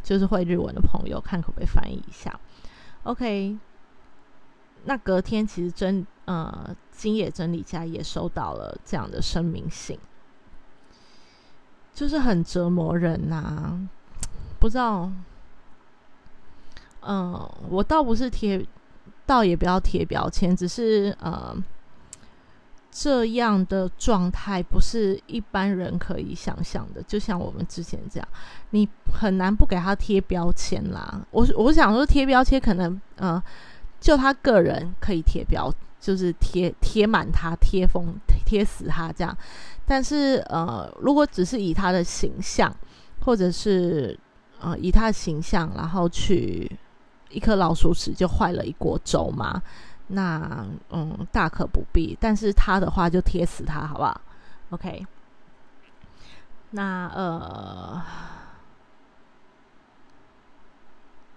[0.02, 2.40] 就是会日文的朋友，看可不可以翻译一下。
[3.04, 3.60] OK，
[4.86, 10.00] 那隔天其实真呃金野真理家也收到了这样的声明信，
[11.94, 13.78] 就是很折磨人呐。
[14.58, 15.12] 不知道，
[17.02, 18.66] 嗯，我倒不是贴，
[19.26, 21.54] 倒也不要贴标签，只是呃。
[22.92, 28.28] 这样的状态不是一般人可以想象的，就像我们之前这样，
[28.72, 31.26] 你很难不给他贴标签啦。
[31.32, 33.42] 我我想说贴标签可能，呃，
[34.02, 38.14] 就他个人可以贴标，就是贴贴满他，贴封
[38.46, 39.36] 贴死他这样。
[39.86, 42.76] 但是呃，如果只是以他的形象，
[43.22, 44.18] 或者是
[44.60, 46.70] 呃以他的形象，然后去
[47.30, 49.62] 一颗老鼠屎就坏了一锅粥嘛？
[50.12, 52.18] 那嗯，大可不必。
[52.20, 54.22] 但是他的话就贴死他，好不好
[54.70, 55.06] ？OK。
[56.72, 58.02] 那呃，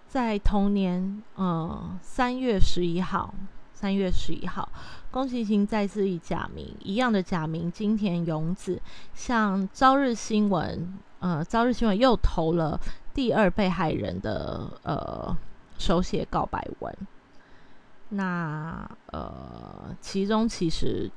[0.06, 3.34] 在同年呃三月十一号，
[3.72, 4.68] 三月十一号，
[5.10, 8.80] 宫崎勤再次以假名一样的假名金田勇子
[9.12, 12.78] 向朝日新闻呃朝日新闻又投了
[13.12, 15.36] 第二被害人的呃
[15.78, 16.96] 手写告白文。
[18.16, 21.10] 那呃，其中其实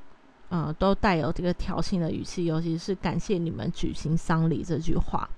[0.48, 5.28] 呃都带有这个挑衅的语气，尤其是感谢你们举行丧礼这句话，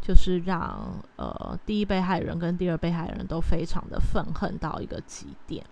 [0.00, 5.64] 就是让呃第一被害人跟第二被害人都非常的愤恨到一个极点。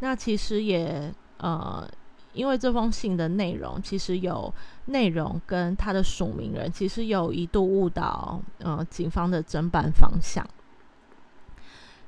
[0.00, 1.88] 那其实也呃，
[2.32, 4.52] 因为这封信的内容，其实有
[4.86, 10.46] 内容跟他的署名人，其实有一度误导呃警方的侦办方向。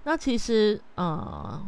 [0.05, 1.63] 那其实呃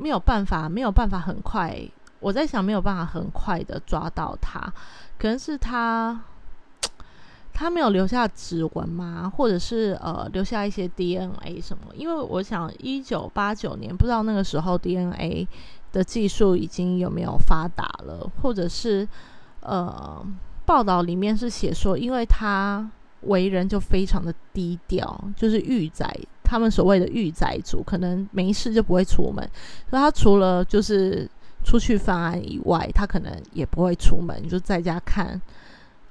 [0.00, 1.78] 没有办法，没有办法很快，
[2.18, 4.60] 我在想没有办法很快的抓到他，
[5.18, 6.18] 可能是他
[7.52, 9.30] 他没有留下指纹吗？
[9.36, 11.92] 或者是呃留下一些 DNA 什么？
[11.94, 15.46] 因为我想一九八九年，不知道那个时候 DNA
[15.92, 19.06] 的技术已经有没有发达了，或者是
[19.60, 20.24] 呃
[20.64, 22.90] 报道里面是写说，因为他
[23.22, 26.18] 为人就非常的低调，就是御宅。
[26.50, 29.48] 他们所谓的御宅族，可能没事就不会出门。
[29.88, 31.30] 所以他除了就是
[31.62, 35.40] 出去犯案以外，他可能也不会出门，就在家看，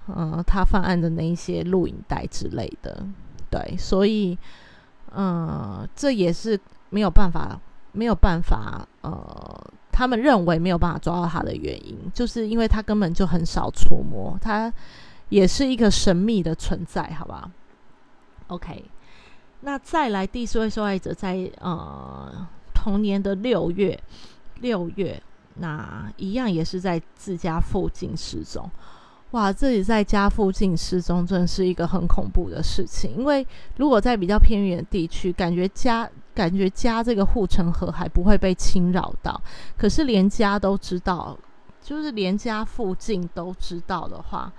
[0.08, 3.06] 嗯，他犯案的那一些录影带之类的。
[3.50, 4.38] 对，所以，
[5.14, 6.58] 嗯，这也是
[6.90, 7.60] 没有办法，
[7.92, 14.74] 没有办法，呃，他们认为没有办法抓到他的原因，就是因为他根本就很少出没，他
[15.28, 17.52] 也是一个神秘的存在，好吧
[18.48, 18.86] ？OK。
[19.62, 24.00] 那再来第四位受害者，在呃同年的六月，
[24.62, 25.22] 六月
[25.56, 28.70] 那一样也是在自家附近失踪。
[29.32, 33.16] 哇，自己在家附近失踪，真是一个很恐怖的事情。
[33.18, 33.46] 因为
[33.76, 39.40] 如果在比较偏远地区，感觉家感觉家这个护城河还不会被侵扰到，
[39.78, 41.38] 可是连家都知道，
[41.82, 44.52] 就是连家附近都知道的话，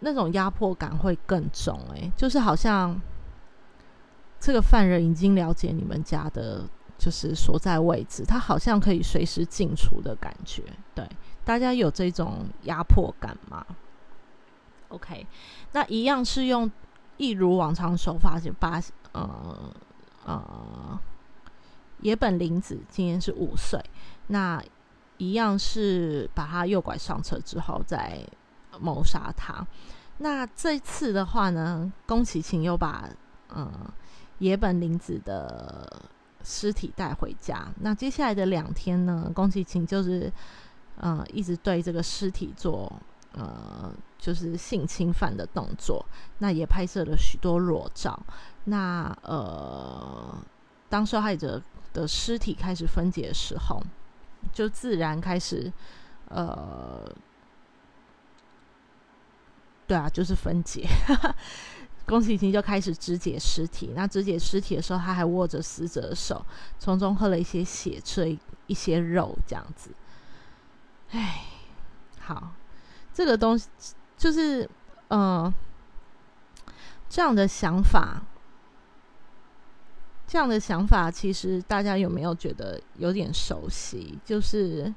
[0.00, 1.80] 那种压迫感会更重。
[1.94, 3.00] 诶，就是好像。
[4.40, 6.64] 这个犯人已经了解你们家的，
[6.96, 10.62] 就是所在位置，他好像可以随时进出的感觉。
[10.94, 11.04] 对，
[11.44, 13.66] 大家有这种压迫感吗
[14.88, 15.26] ？OK，
[15.72, 16.70] 那一样是用
[17.16, 18.80] 一如往常手法，就把
[19.12, 19.72] 呃
[20.24, 21.00] 呃
[22.00, 23.84] 野本林子今年是五岁，
[24.28, 24.62] 那
[25.16, 28.24] 一样是把他诱拐上车之后再
[28.78, 29.66] 谋杀他。
[30.18, 33.08] 那这次的话呢，宫崎勤又把
[33.52, 33.68] 嗯。
[34.38, 36.02] 野本玲子的
[36.44, 37.68] 尸体带回家。
[37.80, 40.32] 那接下来的两天呢，宫崎勤就是，
[40.96, 42.90] 呃，一直对这个尸体做，
[43.32, 46.04] 呃，就是性侵犯的动作。
[46.38, 48.18] 那也拍摄了许多裸照。
[48.64, 50.36] 那呃，
[50.88, 51.60] 当受害者
[51.92, 53.82] 的尸体开始分解的时候，
[54.52, 55.72] 就自然开始，
[56.28, 57.10] 呃，
[59.86, 60.86] 对啊，就是分解。
[62.08, 63.92] 宫崎勤就开始肢解尸体。
[63.94, 66.44] 那肢解尸体的时候，他还握着死者的手，
[66.78, 69.90] 从中喝了一些血，吃了一些肉，这样子。
[71.10, 71.44] 唉，
[72.18, 72.52] 好，
[73.12, 73.68] 这个东西
[74.16, 74.68] 就是，
[75.08, 75.52] 嗯，
[77.10, 78.22] 这样的想法，
[80.26, 84.18] 这样的想法，其实大家有没有觉得有点熟悉？
[84.24, 84.92] 就是，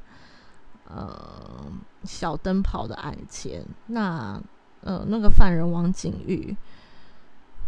[0.85, 1.65] 呃，
[2.05, 4.41] 小灯泡的案件，那，
[4.81, 6.55] 呃，那个犯人王景玉。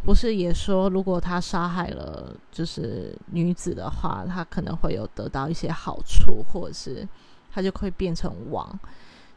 [0.03, 7.07] 不是也说，如果他杀害了就是女子的话，他可能会有得到一些好处，或者是
[7.51, 8.79] 他就会变成王。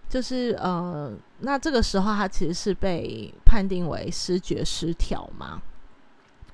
[0.09, 5.61] 就是呃，那这个时候他其实是被判定为失觉失调嘛。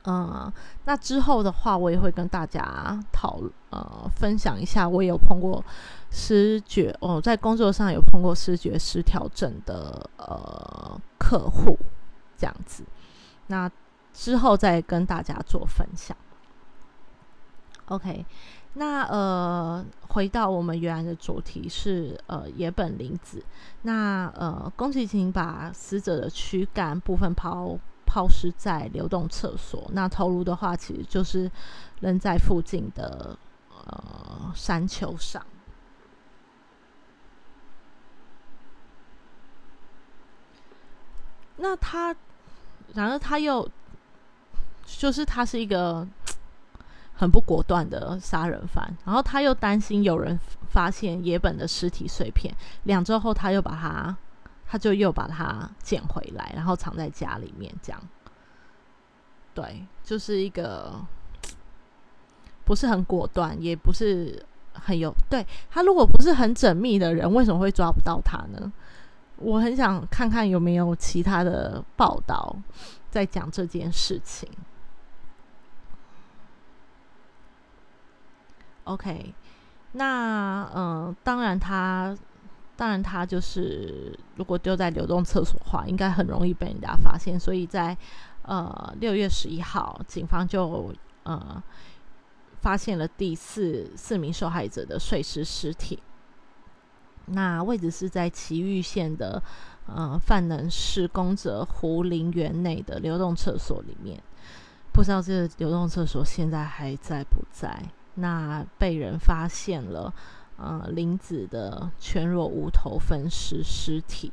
[0.05, 0.53] 嗯，
[0.85, 5.65] 那之后的话，我也会跟大家讨呃分享一下，我也有碰过
[6.11, 11.79] 失觉哦，在工作上有碰过失觉失调症的呃客户
[12.37, 12.83] 这样子。
[13.47, 13.71] 那
[14.13, 16.17] 之后再跟大家做分享。
[17.87, 18.25] OK，
[18.75, 23.45] 那呃，回到我们原来的主题是呃野本林子。
[23.83, 29.91] 那呃，宫崎勤把死者的躯干部分抛抛尸在流动厕所。
[29.93, 31.51] 那头颅的话，其实就是
[32.01, 33.37] 扔在附近的
[33.69, 35.45] 呃山丘上。
[41.57, 42.15] 那他，
[42.95, 43.69] 然而他又。
[44.99, 46.07] 就是他是一个
[47.15, 50.39] 很不果断的杀人犯，然后他又担心有人
[50.71, 54.17] 发现野本的尸体碎片，两周后他又把他，
[54.67, 58.01] 他就又把它捡回来，然后藏在家里面，这样，
[59.55, 61.01] 对，就是一个
[62.65, 68.73] 不是很果断，也不是很有，对他如果不是很缜密的人，为什么会抓不到他呢？
[69.37, 72.57] 我很想看看有没有其他的报道
[73.11, 74.49] 在讲这件事情。
[78.85, 79.33] OK，
[79.93, 82.17] 那嗯，当然他，
[82.77, 87.97] 当然他就是如果丢在流动厕所的话，应该很容易被人家发现，所以在
[88.43, 91.63] 呃六月十一号，警方就呃
[92.61, 96.03] 发现了第四四名受害者的碎尸尸体。
[97.27, 99.41] 那位置是在奇玉县的
[99.87, 104.21] 呃范能施工者湖林园内的流动厕所里面，
[104.93, 107.81] 不知道这个流动厕所现在还在不在？
[108.15, 110.13] 那被人发现了，
[110.57, 114.33] 呃，林子的全裸无头分尸尸体。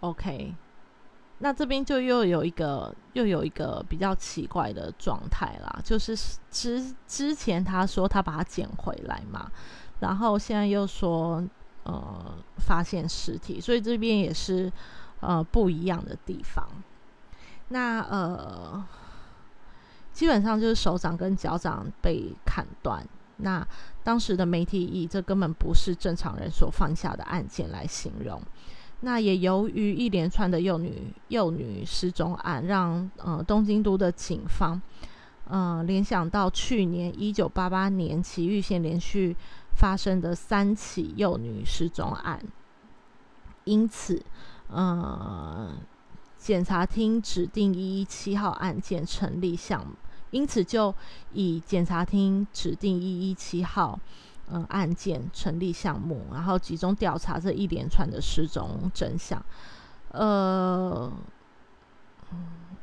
[0.00, 0.54] OK，
[1.38, 6.14] 那这边就又有一个又有一个比较奇怪的状态啦，就是
[6.50, 9.50] 之之前他说他把它捡回来嘛，
[10.00, 11.42] 然后现在又说
[11.84, 14.70] 呃发现尸体，所以这边也是
[15.20, 16.68] 呃不一样的地方。
[17.68, 18.84] 那呃，
[20.12, 23.04] 基本上就是手掌跟脚掌被砍断。
[23.38, 23.66] 那
[24.04, 28.40] 当时的媒体以这根本不是正常人所犯下的案件来形容。
[29.00, 34.80] 那也由于一连串的幼女幼女失踪案，让呃东京都的警方
[35.48, 39.36] 呃联想到去年一九八八年埼玉县连续
[39.74, 42.40] 发生的三起幼女失踪案，
[43.64, 44.22] 因此
[44.68, 45.72] 呃。
[46.46, 49.92] 检察厅指定一一七号案件成立项目，
[50.30, 50.94] 因此就
[51.32, 53.98] 以检察厅指定一一七号
[54.52, 59.44] 嗯案件成立项目，然后集中调查这一连串的失踪真相。
[60.12, 61.12] 呃，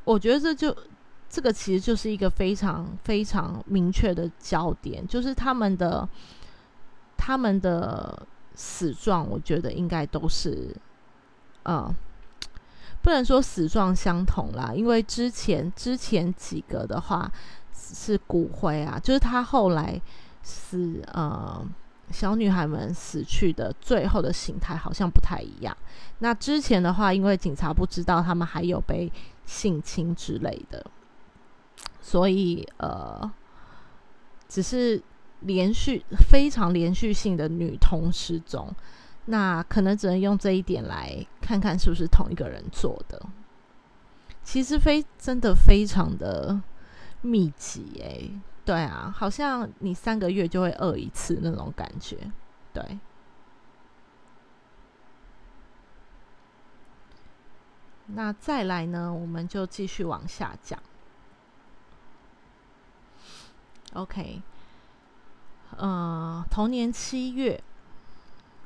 [0.03, 0.75] 我觉得这就
[1.29, 6.05] 这个其实就是一个非常非常明确的焦点，就是他们的
[7.15, 10.75] 他们的死状，我觉得应该都是
[11.63, 11.95] 嗯。
[13.03, 17.29] 不能说死状相同啦，因为之前之前几个的话
[17.73, 20.01] 是骨灰啊，就是他后来
[20.41, 21.63] 死呃
[22.11, 25.75] 小女孩们死去的最后的形态好像不太一样。
[26.19, 29.11] 那之前的话，因为警察不知道他们还有被
[29.45, 30.85] 性侵之类的，
[32.01, 33.29] 所以呃
[34.47, 35.03] 只是
[35.41, 38.73] 连续非常连续性的女童失踪。
[39.25, 43.21] 那可能只能用这一点来看看是不是同一个人做的。
[44.43, 46.61] 其实非真的非常的
[47.21, 52.29] 密集诶，对啊，好像你三个月就会饿一次那种感觉。
[52.73, 52.99] 对，
[58.07, 60.77] 那再来呢，我们就继续往下讲。
[63.93, 64.41] OK，
[65.77, 67.63] 呃，同年七月。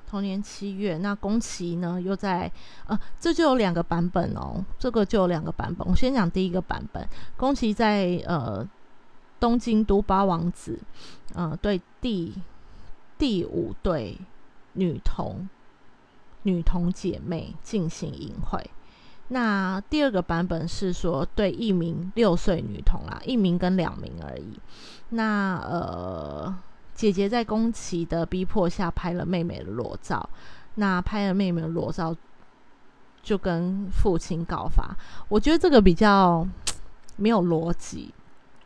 [0.10, 2.50] 同年七月，那宫崎呢又在
[2.86, 4.64] 呃，这就有两个版本哦。
[4.80, 5.86] 这个就有两个版本。
[5.86, 7.06] 我先讲第一个版本，
[7.36, 8.66] 宫崎在呃
[9.38, 10.80] 东京都八王子，
[11.34, 12.34] 呃对第
[13.18, 14.18] 第五对
[14.74, 15.50] 女童
[16.44, 18.64] 女童姐妹进行淫秽。
[19.28, 24.58] 那第二个版本是说对一名六岁女童啦，一名跟两名而已。
[25.10, 26.56] 那呃。
[26.98, 30.28] 姐姐在宫崎的逼迫下拍了妹妹的裸照，
[30.76, 32.14] 那拍了妹妹的裸照，
[33.22, 34.98] 就跟父亲告发。
[35.30, 36.46] 我觉得这个比较
[37.16, 38.12] 没有逻辑，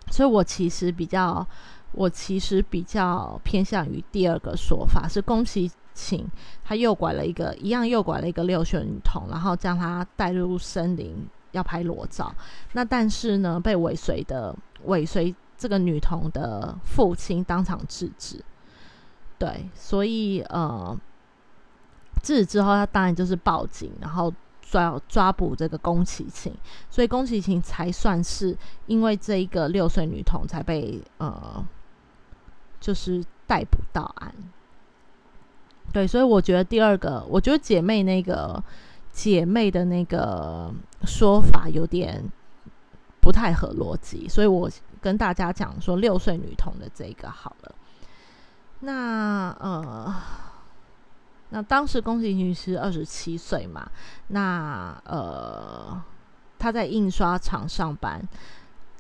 [0.10, 1.46] 所以我其实比较，
[1.92, 6.26] 我其实比较偏向于第二个说法，是宫崎勤
[6.64, 12.34] 他诱拐了一个一样诱拐了一个六岁女童，然后将她带入森林要拍裸照。
[12.72, 14.56] 那但是呢，被尾随的
[14.86, 15.36] 尾随。
[15.62, 18.44] 这个女童的父亲当场制止，
[19.38, 20.98] 对，所以呃，
[22.24, 26.52] 制止之后，他当然就是报警，然后抓抓捕这个宫崎勤，
[26.90, 28.58] 所以宫崎勤才算是
[28.88, 31.64] 因为这一个六岁女童才被呃，
[32.80, 34.34] 就是逮捕到案。
[35.94, 38.64] 对，所以我觉得第二个，我觉得姐妹那个
[39.12, 40.74] 姐妹的那个
[41.06, 42.24] 说法有点
[43.22, 44.68] 不太合逻辑，所以我。
[45.02, 47.76] 跟大家讲说六岁女童的这个好了，
[48.82, 50.14] 那呃，
[51.50, 53.90] 那当时宫崎骏是二十七岁嘛，
[54.28, 56.00] 那呃，
[56.60, 58.22] 他在印刷厂上班，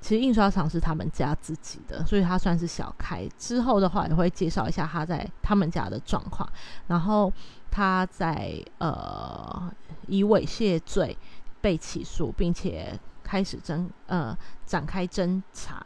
[0.01, 3.29] 其实印刷厂是他们家自己的，所以他算是小开。
[3.37, 6.49] 之后的话也会介绍一下他在他们家的状况，
[6.87, 7.31] 然后
[7.69, 9.71] 他在呃
[10.07, 11.15] 以猥亵罪
[11.61, 12.99] 被起诉，并且。
[13.31, 15.85] 开始侦呃展开侦查，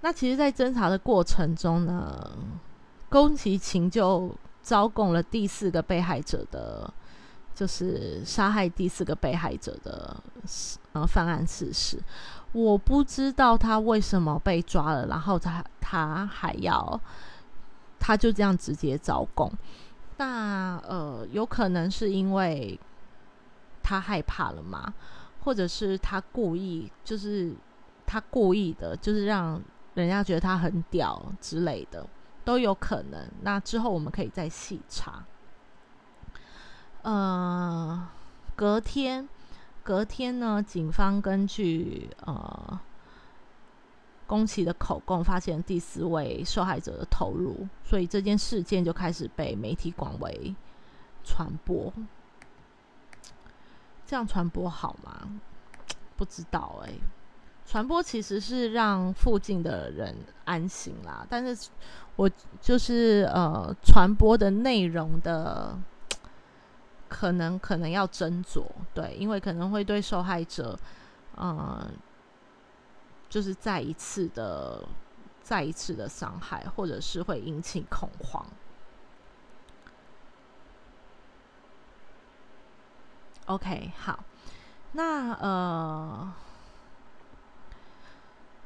[0.00, 2.36] 那其实，在侦查的过程中呢，
[3.08, 6.92] 宫崎勤就招供了第四个被害者的
[7.54, 10.16] 就是杀害第四个被害者的
[10.94, 11.96] 呃犯案事实。
[12.50, 17.00] 我不知道他为什么被抓了，然后他他还要
[18.00, 19.48] 他就这样直接招供。
[20.16, 22.76] 那呃，有可能是因为
[23.82, 24.92] 他害怕了吗？
[25.40, 27.54] 或者是他故意，就是
[28.06, 29.60] 他故意的，就是让
[29.94, 32.06] 人家觉得他很屌之类的，
[32.44, 33.28] 都有可能。
[33.42, 35.24] 那之后我们可以再细查。
[37.02, 38.08] 呃，
[38.54, 39.28] 隔天。
[39.84, 42.78] 隔天呢，警方根据呃
[44.26, 50.54] 宫崎的口供，发现第四位受害者的头颅，所以这件事件就开始被媒体广为
[51.24, 51.90] 传播。
[54.08, 55.28] 这样传播好吗？
[56.16, 56.92] 不知道哎。
[57.66, 61.68] 传播其实是让附近的人安心啦，但是
[62.16, 62.26] 我
[62.62, 65.78] 就是呃传播的内容的。
[67.10, 70.78] 可能可能要斟酌，对，因为可能会对受害者，
[71.38, 71.90] 嗯，
[73.30, 74.84] 就是再一次的、
[75.42, 78.44] 再一次的伤害，或者是会引起恐慌。
[83.48, 84.18] OK，好，
[84.92, 86.32] 那呃。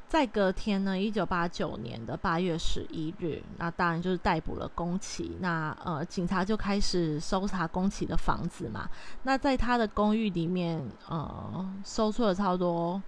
[0.07, 5.37] 在隔天呢，一九八九年的八月十一日，那当然就是逮捕了宫崎。
[5.39, 8.87] 那呃，警察就开始搜查宫崎的房子嘛。
[9.23, 13.01] 那在他的公寓里面，呃，搜出了差不多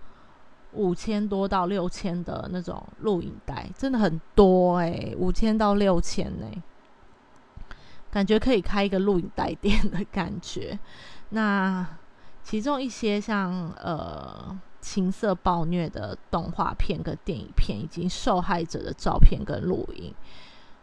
[0.72, 6.48] 五千多到六千的那种录影带，真的很多哎，五千到六千呢，
[8.10, 10.80] 感觉可以开一个录影带店的感觉。
[11.30, 11.86] 那
[12.44, 14.60] 其中一些像呃。
[14.86, 20.14] 情色暴虐的动画片跟电影片，以及受害者的照片跟录音。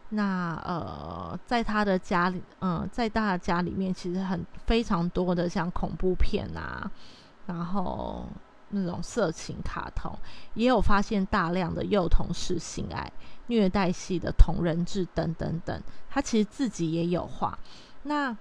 [0.09, 6.91] 那呃，在他的家里，嗯，在他的家里面，其实很非常多的像恐怖片啊，
[7.45, 8.27] 然后
[8.71, 10.11] 那种色情卡通，
[10.55, 13.09] 也有发现大量的幼童式性爱、
[13.47, 15.81] 虐待系的同人志等等等。
[16.09, 17.57] 他其实自己也有画。
[18.03, 18.35] 那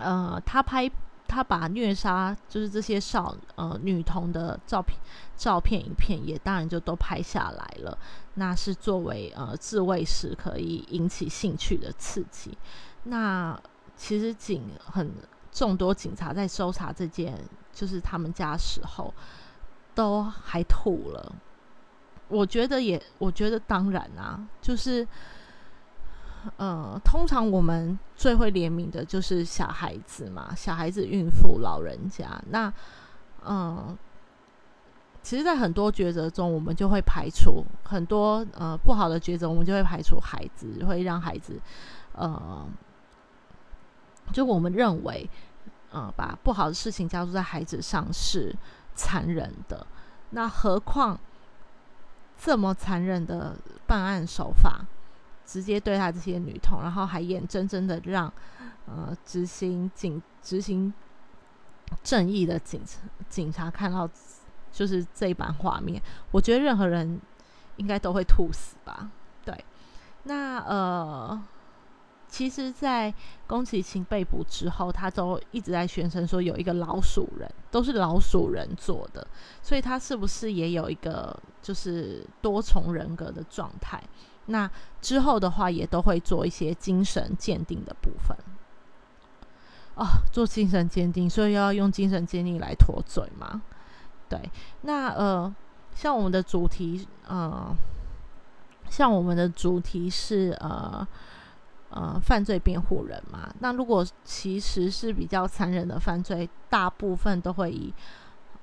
[0.00, 0.90] 呃，他拍。
[1.28, 4.96] 他把虐杀就是这些少呃女童的照片、
[5.36, 7.98] 照片、影片也当然就都拍下来了。
[8.34, 12.56] 那是作为呃自卫时可以引起兴趣的刺激。
[13.02, 13.60] 那
[13.96, 15.10] 其实警很
[15.50, 17.36] 众多警察在搜查这件
[17.72, 19.12] 就是他们家时候，
[19.96, 21.34] 都还吐了。
[22.28, 25.06] 我觉得也，我觉得当然啊，就是。
[26.56, 32.40] 呃，通常我们最会怜悯的就是小孩子嘛，小孩子、孕妇、老人家。
[32.50, 32.72] 那，
[33.44, 33.96] 嗯，
[35.22, 41.60] 其实，在很多抉择中，我们就会排除很多呃不好的抉择，我们就会排除孩子，会让孩子，
[42.12, 42.66] 呃，
[44.32, 45.28] 就我们认为，
[45.90, 48.54] 呃，把不好的事情加注在孩子上是
[48.94, 49.86] 残忍的。
[50.30, 51.18] 那何况
[52.38, 54.84] 这么残忍的办案手法？
[55.46, 58.30] 直接对他这些女童，然后还眼睁睁的让，
[58.86, 60.92] 呃，执行警执行
[62.02, 62.82] 正义的警
[63.28, 64.10] 警察看到，
[64.72, 67.20] 就是这一版画面，我觉得任何人
[67.76, 69.08] 应该都会吐死吧。
[69.44, 69.64] 对，
[70.24, 71.40] 那呃，
[72.28, 73.14] 其实，在
[73.46, 79.24] 宫崎勤被捕之后，他都一直在宣称说有一个老鼠人，都是老鼠人做的，
[79.62, 84.02] 所以他是不是也有一个就是多重人格的状态？
[84.46, 84.70] 那
[85.00, 88.36] 之后的话，也都会做一些精神鉴定的部分。
[89.94, 93.62] 哦，做精神鉴定，所以要用精神鉴定来脱罪吗？
[94.28, 94.38] 对，
[94.82, 95.54] 那呃，
[95.94, 97.74] 像我们的主题，呃，
[98.90, 101.06] 像我们的主题是呃
[101.88, 103.48] 呃犯罪辩护人嘛。
[103.60, 107.94] 那如果其实是比较残忍的犯罪，大部分都会以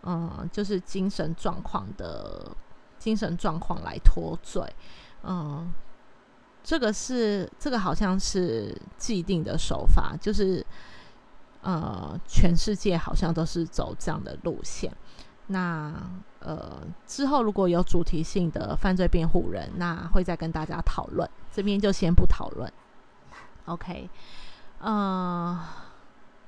[0.03, 2.55] 嗯，就是精神状况的
[2.99, 4.61] 精神状况来脱罪。
[5.23, 5.71] 嗯，
[6.61, 10.65] 这个是这个好像是既定的手法，就是
[11.61, 14.91] 呃，全世界好像都是走这样的路线。
[15.47, 15.93] 那
[16.39, 21.29] 呃，之后如果有主题性的犯罪辩护人，那会再跟大家讨论。
[21.51, 22.71] 这边就先不讨论。
[23.65, 24.09] OK，
[24.81, 25.57] 嗯，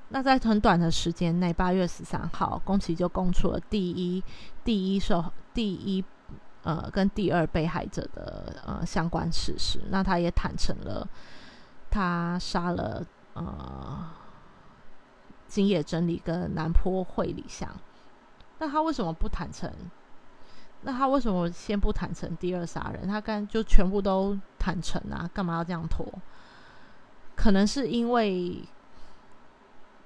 [0.08, 4.22] 那在很短的时间内，八月十三号，宫崎就供出了第一
[4.64, 5.24] 第一受
[5.54, 6.04] 第一。
[6.66, 11.08] 呃，跟第二被害者的呃相关事实，那他也坦诚了，
[11.88, 14.10] 他杀了呃
[15.46, 17.70] 金野真理跟南坡惠里香。
[18.58, 19.72] 那他为什么不坦诚？
[20.82, 23.06] 那他为什么先不坦诚第二杀人？
[23.06, 25.30] 他干就全部都坦诚啊？
[25.32, 26.04] 干嘛要这样拖？
[27.36, 28.64] 可能是因为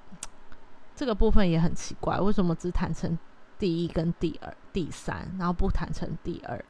[0.95, 3.19] 这个部分也很奇怪，为什么只坦诚
[3.59, 6.65] 第一跟第二、第三，然后不谈成第二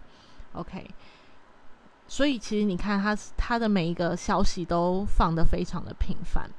[0.53, 0.89] ？OK，
[2.07, 6.51] 所以其实你看他他的每一个消息都放得非常的频繁。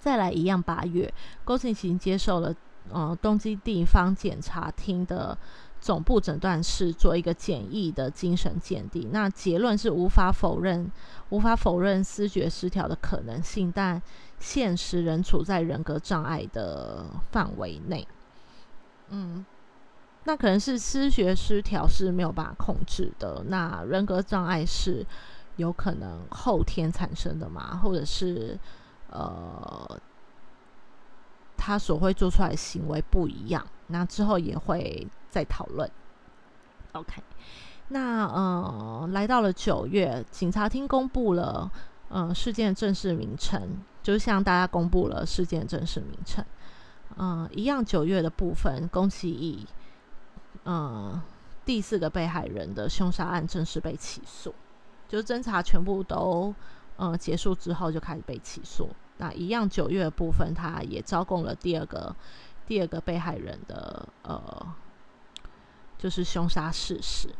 [0.00, 1.12] 再来一样，八月，
[1.44, 2.54] 宫崎勤接受了
[2.90, 5.36] 呃东京地方检察厅的
[5.80, 10.90] 总部诊断室做一个简易的精神鉴定，那结论是无法否认
[11.30, 14.00] 无法否认思觉失调的可能性，但
[14.38, 18.06] 现实仍处在人格障碍的范围内。
[19.08, 19.44] 嗯，
[20.28, 25.02] 那可能是失学失调是没有办法控制的，那人格障碍是
[25.56, 28.58] 有可能后天产生的嘛，或者是？
[29.10, 29.98] 呃，
[31.56, 35.90] 他所会做出来的行为不一样，那之后也会再讨论。
[36.92, 37.22] OK，
[37.88, 41.72] 那呃，来到了九月，警察厅公布了
[42.10, 46.44] 呃事件正式名称，就向大家公布了事件正式名称。
[47.16, 49.66] 嗯，一样九月的部分，宫崎以
[50.68, 51.20] 嗯
[51.64, 54.54] 第四个被害人的凶杀案正式被起诉，
[55.08, 56.54] 就是侦查全部都。
[56.98, 58.90] 呃，结束之后就开始被起诉。
[59.18, 62.12] 那一样九月的部分，他也招供了第二个
[62.66, 64.74] 第二个被害人的呃，
[65.96, 67.32] 就是凶杀事实。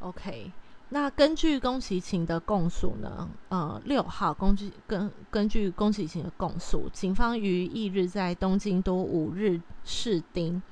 [0.00, 0.50] OK，
[0.90, 10.62] 那根据宫崎勤的供述呢，呃，六号根据根根据宫崎勤的供述，警方于翌日在东京都五日市町。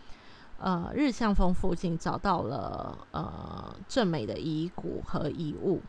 [0.58, 5.80] 呃，日向峰附近找到了呃正美的遗骨和遗物，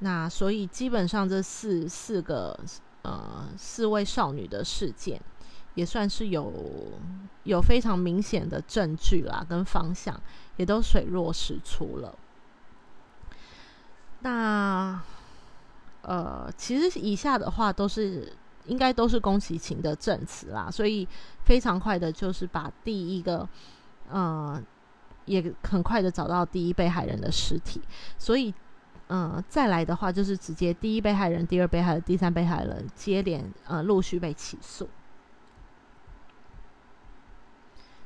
[0.00, 2.58] 那所以基本上这四四个
[3.02, 5.20] 呃四位少女的事件，
[5.76, 6.52] 也算是有
[7.44, 10.20] 有非常明显的证据啦，跟方向
[10.56, 12.12] 也都水落石出了。
[14.20, 15.00] 那
[16.02, 18.32] 呃，其实以下的话都是
[18.66, 21.06] 应该都是宫崎勤的证词啦，所以
[21.44, 23.48] 非常快的就是把第一个。
[24.10, 24.64] 嗯，
[25.26, 27.78] 也很快的找到第一被害人的尸体，
[28.16, 28.54] 所以，
[29.10, 34.88] 嗯，再来的话就是直接第一被害人、第二被害人、第三被害人接连呃陆续被起诉。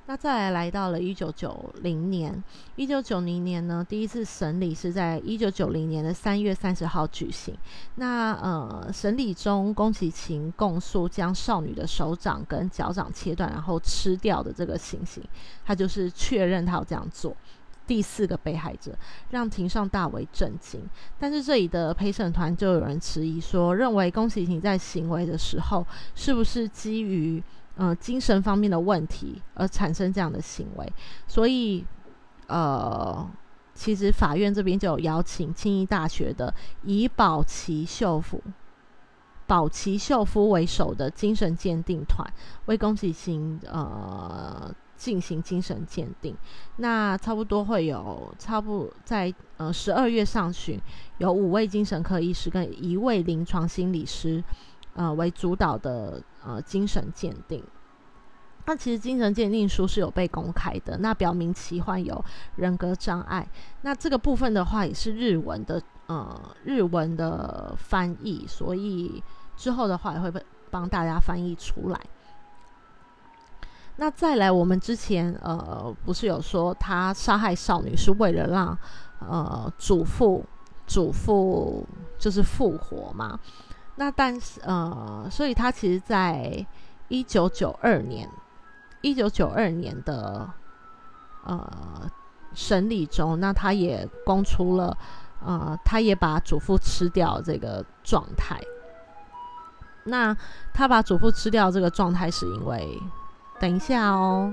[0.06, 2.42] 那再来来到了一九九零年，
[2.74, 7.56] 一九九零年呢，第一次审理是在一九九零年的三月三十号举行。
[7.94, 15.22] 那呃，审理中，宫崎勤供述将少女的手掌跟脚掌切断，然后吃掉的这个情形，
[15.64, 17.34] 他就是确认他有这样做。
[17.86, 18.96] 第四个被害者
[19.30, 20.80] 让庭上大为震惊，
[21.18, 25.86] 但是这里的陪审团就有人质疑说，认为宫崎勤在行为的时候
[26.16, 27.40] 是不是基于。
[27.74, 30.92] 呃，精神方面的问题而产生这样的行为，
[31.26, 31.82] 所以
[32.46, 33.26] 呃，
[33.74, 36.52] 其实法院这边就有邀请清义大学的
[36.82, 38.42] 以保崎秀夫、
[39.46, 42.30] 保崎秀夫为首的精神鉴定团
[42.66, 46.36] 为宫崎行呃进行精神鉴定。
[46.76, 50.78] 那差不多会有差不多在呃十二月上旬，
[51.16, 54.44] 有五位精神科医师跟一位临床心理师。
[54.94, 57.64] 呃，为主导的呃精神鉴定，
[58.66, 62.22] 那其实精神鉴定书是有被公开的，那表明其患有
[62.56, 63.48] 人格障碍。
[63.80, 69.22] 那这个部分的话，也是日文的呃日文的翻译，所以
[69.56, 70.32] 之后的话也会
[70.70, 72.00] 帮大家翻译出来。
[73.96, 78.78] 那再来，我们之前呃不是有说他杀害少女是为了让
[79.20, 80.44] 呃祖父
[80.86, 81.86] 祖父
[82.18, 83.38] 就是复活吗？
[84.02, 86.66] 那但是呃，所以他其实在
[87.06, 88.28] 一九九二年，
[89.00, 90.50] 一九九二年的
[91.44, 92.10] 呃
[92.52, 94.96] 审理中，那他也供出了
[95.46, 98.60] 呃，他也把祖父吃掉这个状态。
[100.02, 100.36] 那
[100.74, 103.00] 他把祖父吃掉这个状态，是因为
[103.60, 104.52] 等一下哦，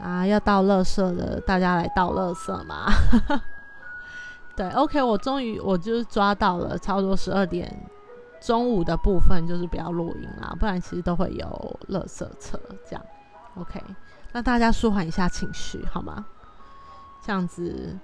[0.00, 2.90] 啊，要倒垃圾的，大家来倒垃圾嘛。
[4.56, 7.76] 对，OK，我终于我就是抓到了，差不多十二点
[8.40, 13.04] 中午的部分就是不要录音啦，不然其实都会有垃圾车这样。
[13.56, 13.82] OK，
[14.32, 16.24] 那大家舒缓一下情绪好吗？
[17.24, 17.98] 这样子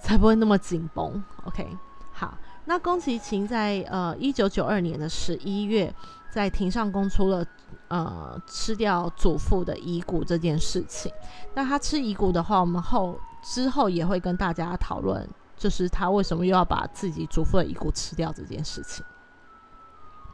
[0.00, 1.22] 才不会那么紧绷。
[1.44, 1.66] OK，
[2.12, 2.32] 好，
[2.64, 5.94] 那宫崎勤在呃一九九二年的十一月
[6.30, 7.44] 在庭上供出了
[7.88, 11.12] 呃吃掉祖父的遗骨这件事情。
[11.54, 15.28] 那他吃遗骨的话，我们后之后也会跟大家讨论。
[15.58, 19.04] 就是他为什么又要把自己祖父的遗骨吃掉这件事情？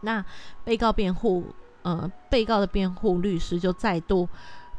[0.03, 0.25] 那
[0.63, 1.47] 被告辩护，
[1.83, 4.29] 呃，被告的辩护律师就再度、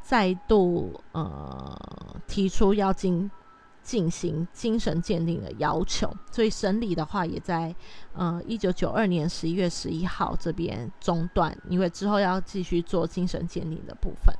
[0.01, 1.75] 再度呃
[2.27, 3.29] 提出要进
[3.81, 7.75] 进行精神鉴定的要求，所以审理的话也在
[8.13, 14.33] 呃一九九二年十一月十一号这边中断，因为之后要继续做精神鉴定的部分。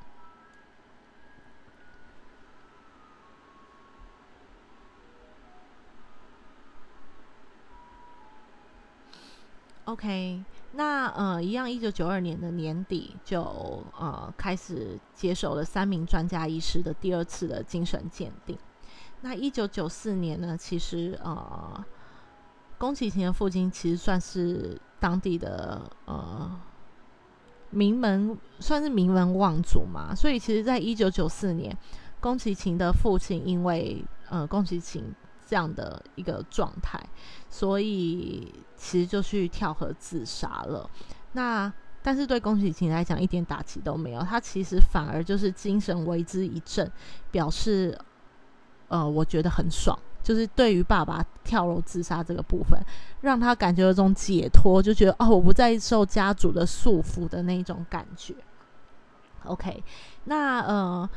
[9.85, 13.41] OK，那呃一样，一九九二年的年底就
[13.99, 18.57] 呃开始接受了三名专家医师的第二次的精神鉴定。
[19.21, 21.85] 那一九九四年呢，其实呃，
[22.79, 26.59] 宫崎勤的父亲其实算是当地的呃
[27.69, 30.15] 名门，算是名门望族嘛。
[30.15, 31.75] 所以其实，在一九九四年，
[32.19, 35.03] 宫崎勤的父亲因为呃宫崎勤
[35.45, 36.99] 这样的一个状态，
[37.49, 40.89] 所以其实就去跳河自杀了。
[41.33, 41.71] 那
[42.01, 46.91] 但是对宫崎勤来讲，一点打击都没有，他其实反而就是精神为之一振，
[47.31, 47.97] 表示。
[48.87, 52.79] 呃，我觉得很爽，就是对于爸爸跳楼自杀这个部分，
[53.21, 58.35] 让他感觉有种解脱，就觉得哦，我不再受家族的束缚的那种感觉。
[59.45, 59.83] OK，
[60.25, 61.09] 那呃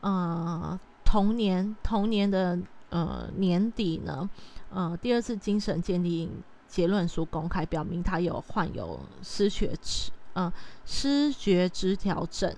[0.00, 2.58] 呃，童年童年的
[2.92, 4.28] 呃年底呢，
[4.68, 6.30] 呃，第二次精神鉴定
[6.68, 10.52] 结论书公开，表明他有患有失觉失嗯
[10.84, 12.54] 失觉失调症。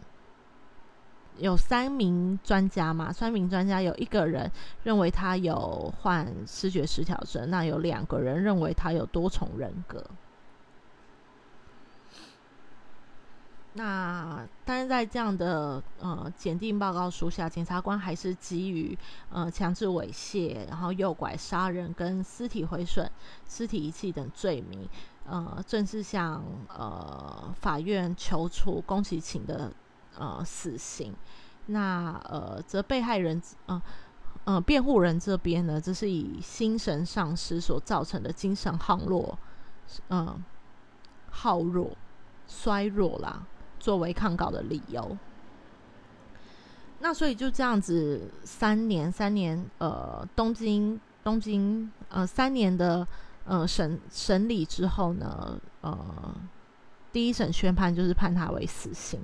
[1.38, 3.12] 有三名专家嘛？
[3.12, 4.48] 三名专家有一个人
[4.84, 10.04] 认为他有患失觉失调症，那有两个人认为他有多重人格。
[13.74, 18.98] 那但是在这样的呃检定报告书下，检察官还是基于
[19.30, 23.10] 呃强制猥亵、然后诱拐、杀人跟尸体毁损、
[23.48, 24.88] 尸体遗弃等罪名，
[25.26, 29.72] 呃正式向呃法院求处宫崎勤的。
[30.16, 31.12] 呃，死刑。
[31.66, 33.82] 那呃，则被害人，呃
[34.44, 39.36] 呃，辩护人这边呢，这是以心神丧失所造成的精神耗弱，
[40.10, 40.40] 嗯，
[41.32, 41.96] 耗弱、
[42.46, 43.44] 衰弱啦，
[43.84, 45.14] 作为抗告的理由。
[47.00, 53.06] 那所以就这样子，三年，三年，呃，东京，东京，呃，三年的
[53.44, 56.34] 呃审审理之后呢，呃，
[57.12, 59.20] 第一审宣判就是判他为死刑。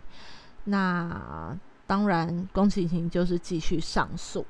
[0.64, 1.56] 那
[1.86, 4.44] 当然，宫崎勤就是继续上诉。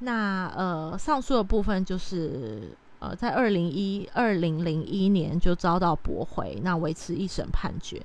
[0.00, 8.04] 那呃，上诉的部分就是呃，在二零一二零零一年就遭到驳回，那维持一审判决。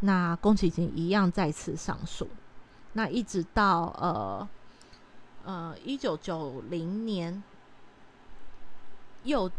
[0.00, 2.28] 那宫崎骏一样再次上诉。
[2.92, 4.48] 那一直到呃
[5.44, 7.42] 呃一九九零年，
[9.24, 9.50] 又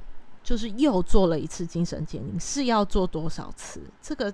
[0.43, 3.81] 就是又做了一次精神鉴定，是要做多少次？
[4.01, 4.33] 这个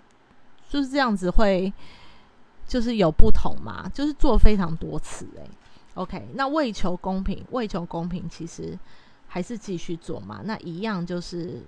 [0.70, 1.74] 就是这样子会。
[2.66, 5.50] 就是有不同嘛，就是做非常多次诶。
[5.96, 8.80] OK，那为求公平，为求公平，其实
[9.28, 10.42] 还是继续做嘛。
[10.46, 11.62] 那一样就是，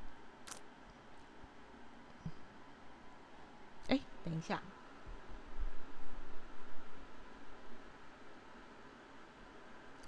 [3.89, 4.59] 哎，等一下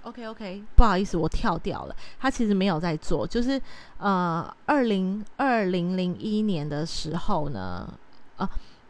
[0.02, 1.96] ，OK OK，不好意思，我跳掉了。
[2.20, 3.62] 他其实没有在做，就是
[4.00, 7.94] 呃，二零二零零一年的时候呢，
[8.36, 8.50] 啊。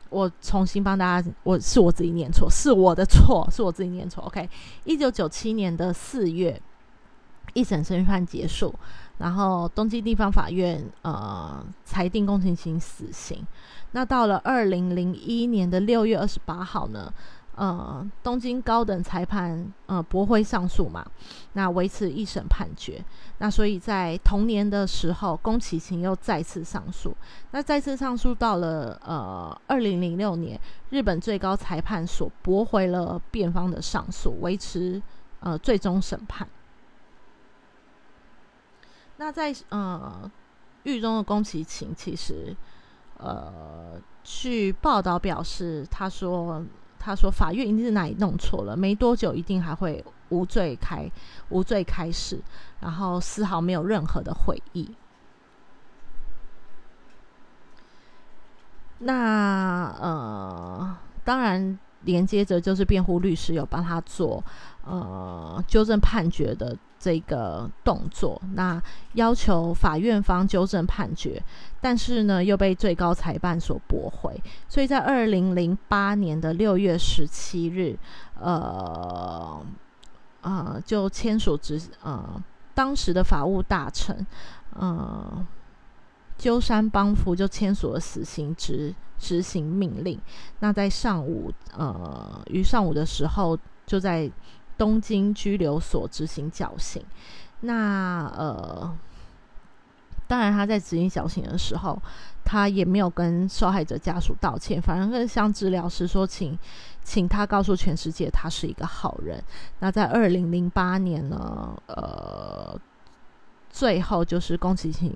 [0.10, 4.24] 我重新帮大家，我是我自己念错，是我的错，是我自己念错。
[4.24, 4.50] OK，
[4.86, 6.62] 一九九七年的四月，
[7.54, 8.74] 一审宣判结束，
[9.18, 13.46] 然后东京地方法院呃裁定宫崎勤死刑。
[13.92, 17.12] 那到了二零零一年的六月二十八号呢？
[17.56, 21.04] 呃，东京高等裁判呃驳回上诉嘛，
[21.54, 23.04] 那维持一审判决。
[23.40, 27.18] 那所以在同年的时候，宫崎勤又再次上诉。
[27.50, 30.62] 那再次上诉到了呃二零零六年，
[30.92, 35.02] 日本最高裁判所驳回了辩方的上诉，维持
[35.40, 36.48] 呃最终审判。
[39.18, 40.32] 那在呃
[40.84, 42.56] 狱中的宫崎勤其实
[43.18, 46.66] 呃据报道表示，他说。
[47.00, 51.10] 他说：“法院一定是哪里弄错了，没多久一定还会无罪开
[51.50, 52.42] 无罪开始，
[52.82, 54.94] 然后丝毫没有任何的悔意。
[58.98, 64.44] 那呃，当然连接着就是辩护律师有帮他做
[64.84, 68.82] 呃纠正判决的。”这个动作，那
[69.14, 71.42] 要求法院方纠正判决，
[71.80, 77.96] 但是呢又被最高裁判所驳回，所以在二零零八年的六月十七日，
[78.40, 79.64] 呃，
[80.42, 82.44] 呃，就签署执呃
[82.74, 84.26] 当时的法务大臣，
[84.74, 85.46] 呃，
[86.38, 90.20] 鸠山邦夫就签署了死刑执执行命令。
[90.60, 94.32] 那在上午，呃，于上午的时候就在。
[94.78, 97.04] 东京拘留所执行绞刑。
[97.62, 98.96] 那呃，
[100.28, 102.00] 当然他在执行绞刑的时候，
[102.44, 106.58] 他也没有跟受害者家属道歉，反而跟向治疗师说，请
[107.04, 109.44] 请他告诉全世界他是一个好人。
[109.80, 112.80] 那在二零零八年呢，呃，
[113.70, 115.12] 最后就是宫崎勤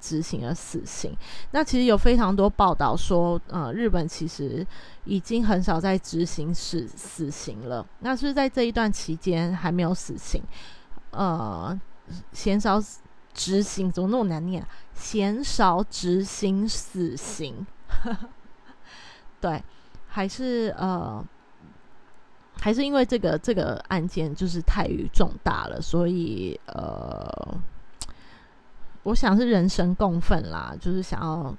[0.00, 1.16] 执行了死刑。
[1.50, 4.66] 那其实有非常多报道说，呃，日本其实
[5.04, 7.86] 已经很少在执行死死刑了。
[8.00, 10.42] 那是在这一段期间还没有死刑。
[11.10, 11.78] 呃，
[12.32, 12.82] 嫌少
[13.32, 14.66] 执行怎么那么难念？
[14.94, 17.64] 嫌少执行死刑，
[19.40, 19.62] 对，
[20.08, 21.24] 还是呃，
[22.60, 27.56] 还是因为这个这个案件就是太于重大了，所以呃，
[29.08, 31.54] 我想是人神共愤啦，就是想要，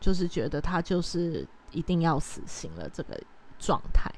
[0.00, 3.20] 就是觉得他就是一定要死刑了这个
[3.58, 4.10] 状态。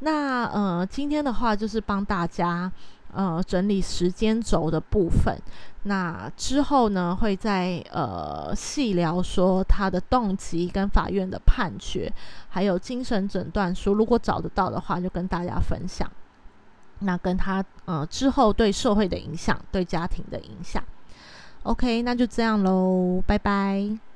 [0.00, 2.70] 那呃，今天的话就是帮大家。
[3.10, 5.34] 呃，整理时间轴的部分，
[5.84, 12.12] 那之后呢，会再呃细聊说他的动机跟法院的判决，
[12.50, 16.06] 还有精神诊断书，如果找得到的话，就跟大家分享。
[16.98, 20.84] 那跟他呃之后对社会的影响，对家庭的影响。
[21.68, 24.07] OK，那就这样喽，拜拜。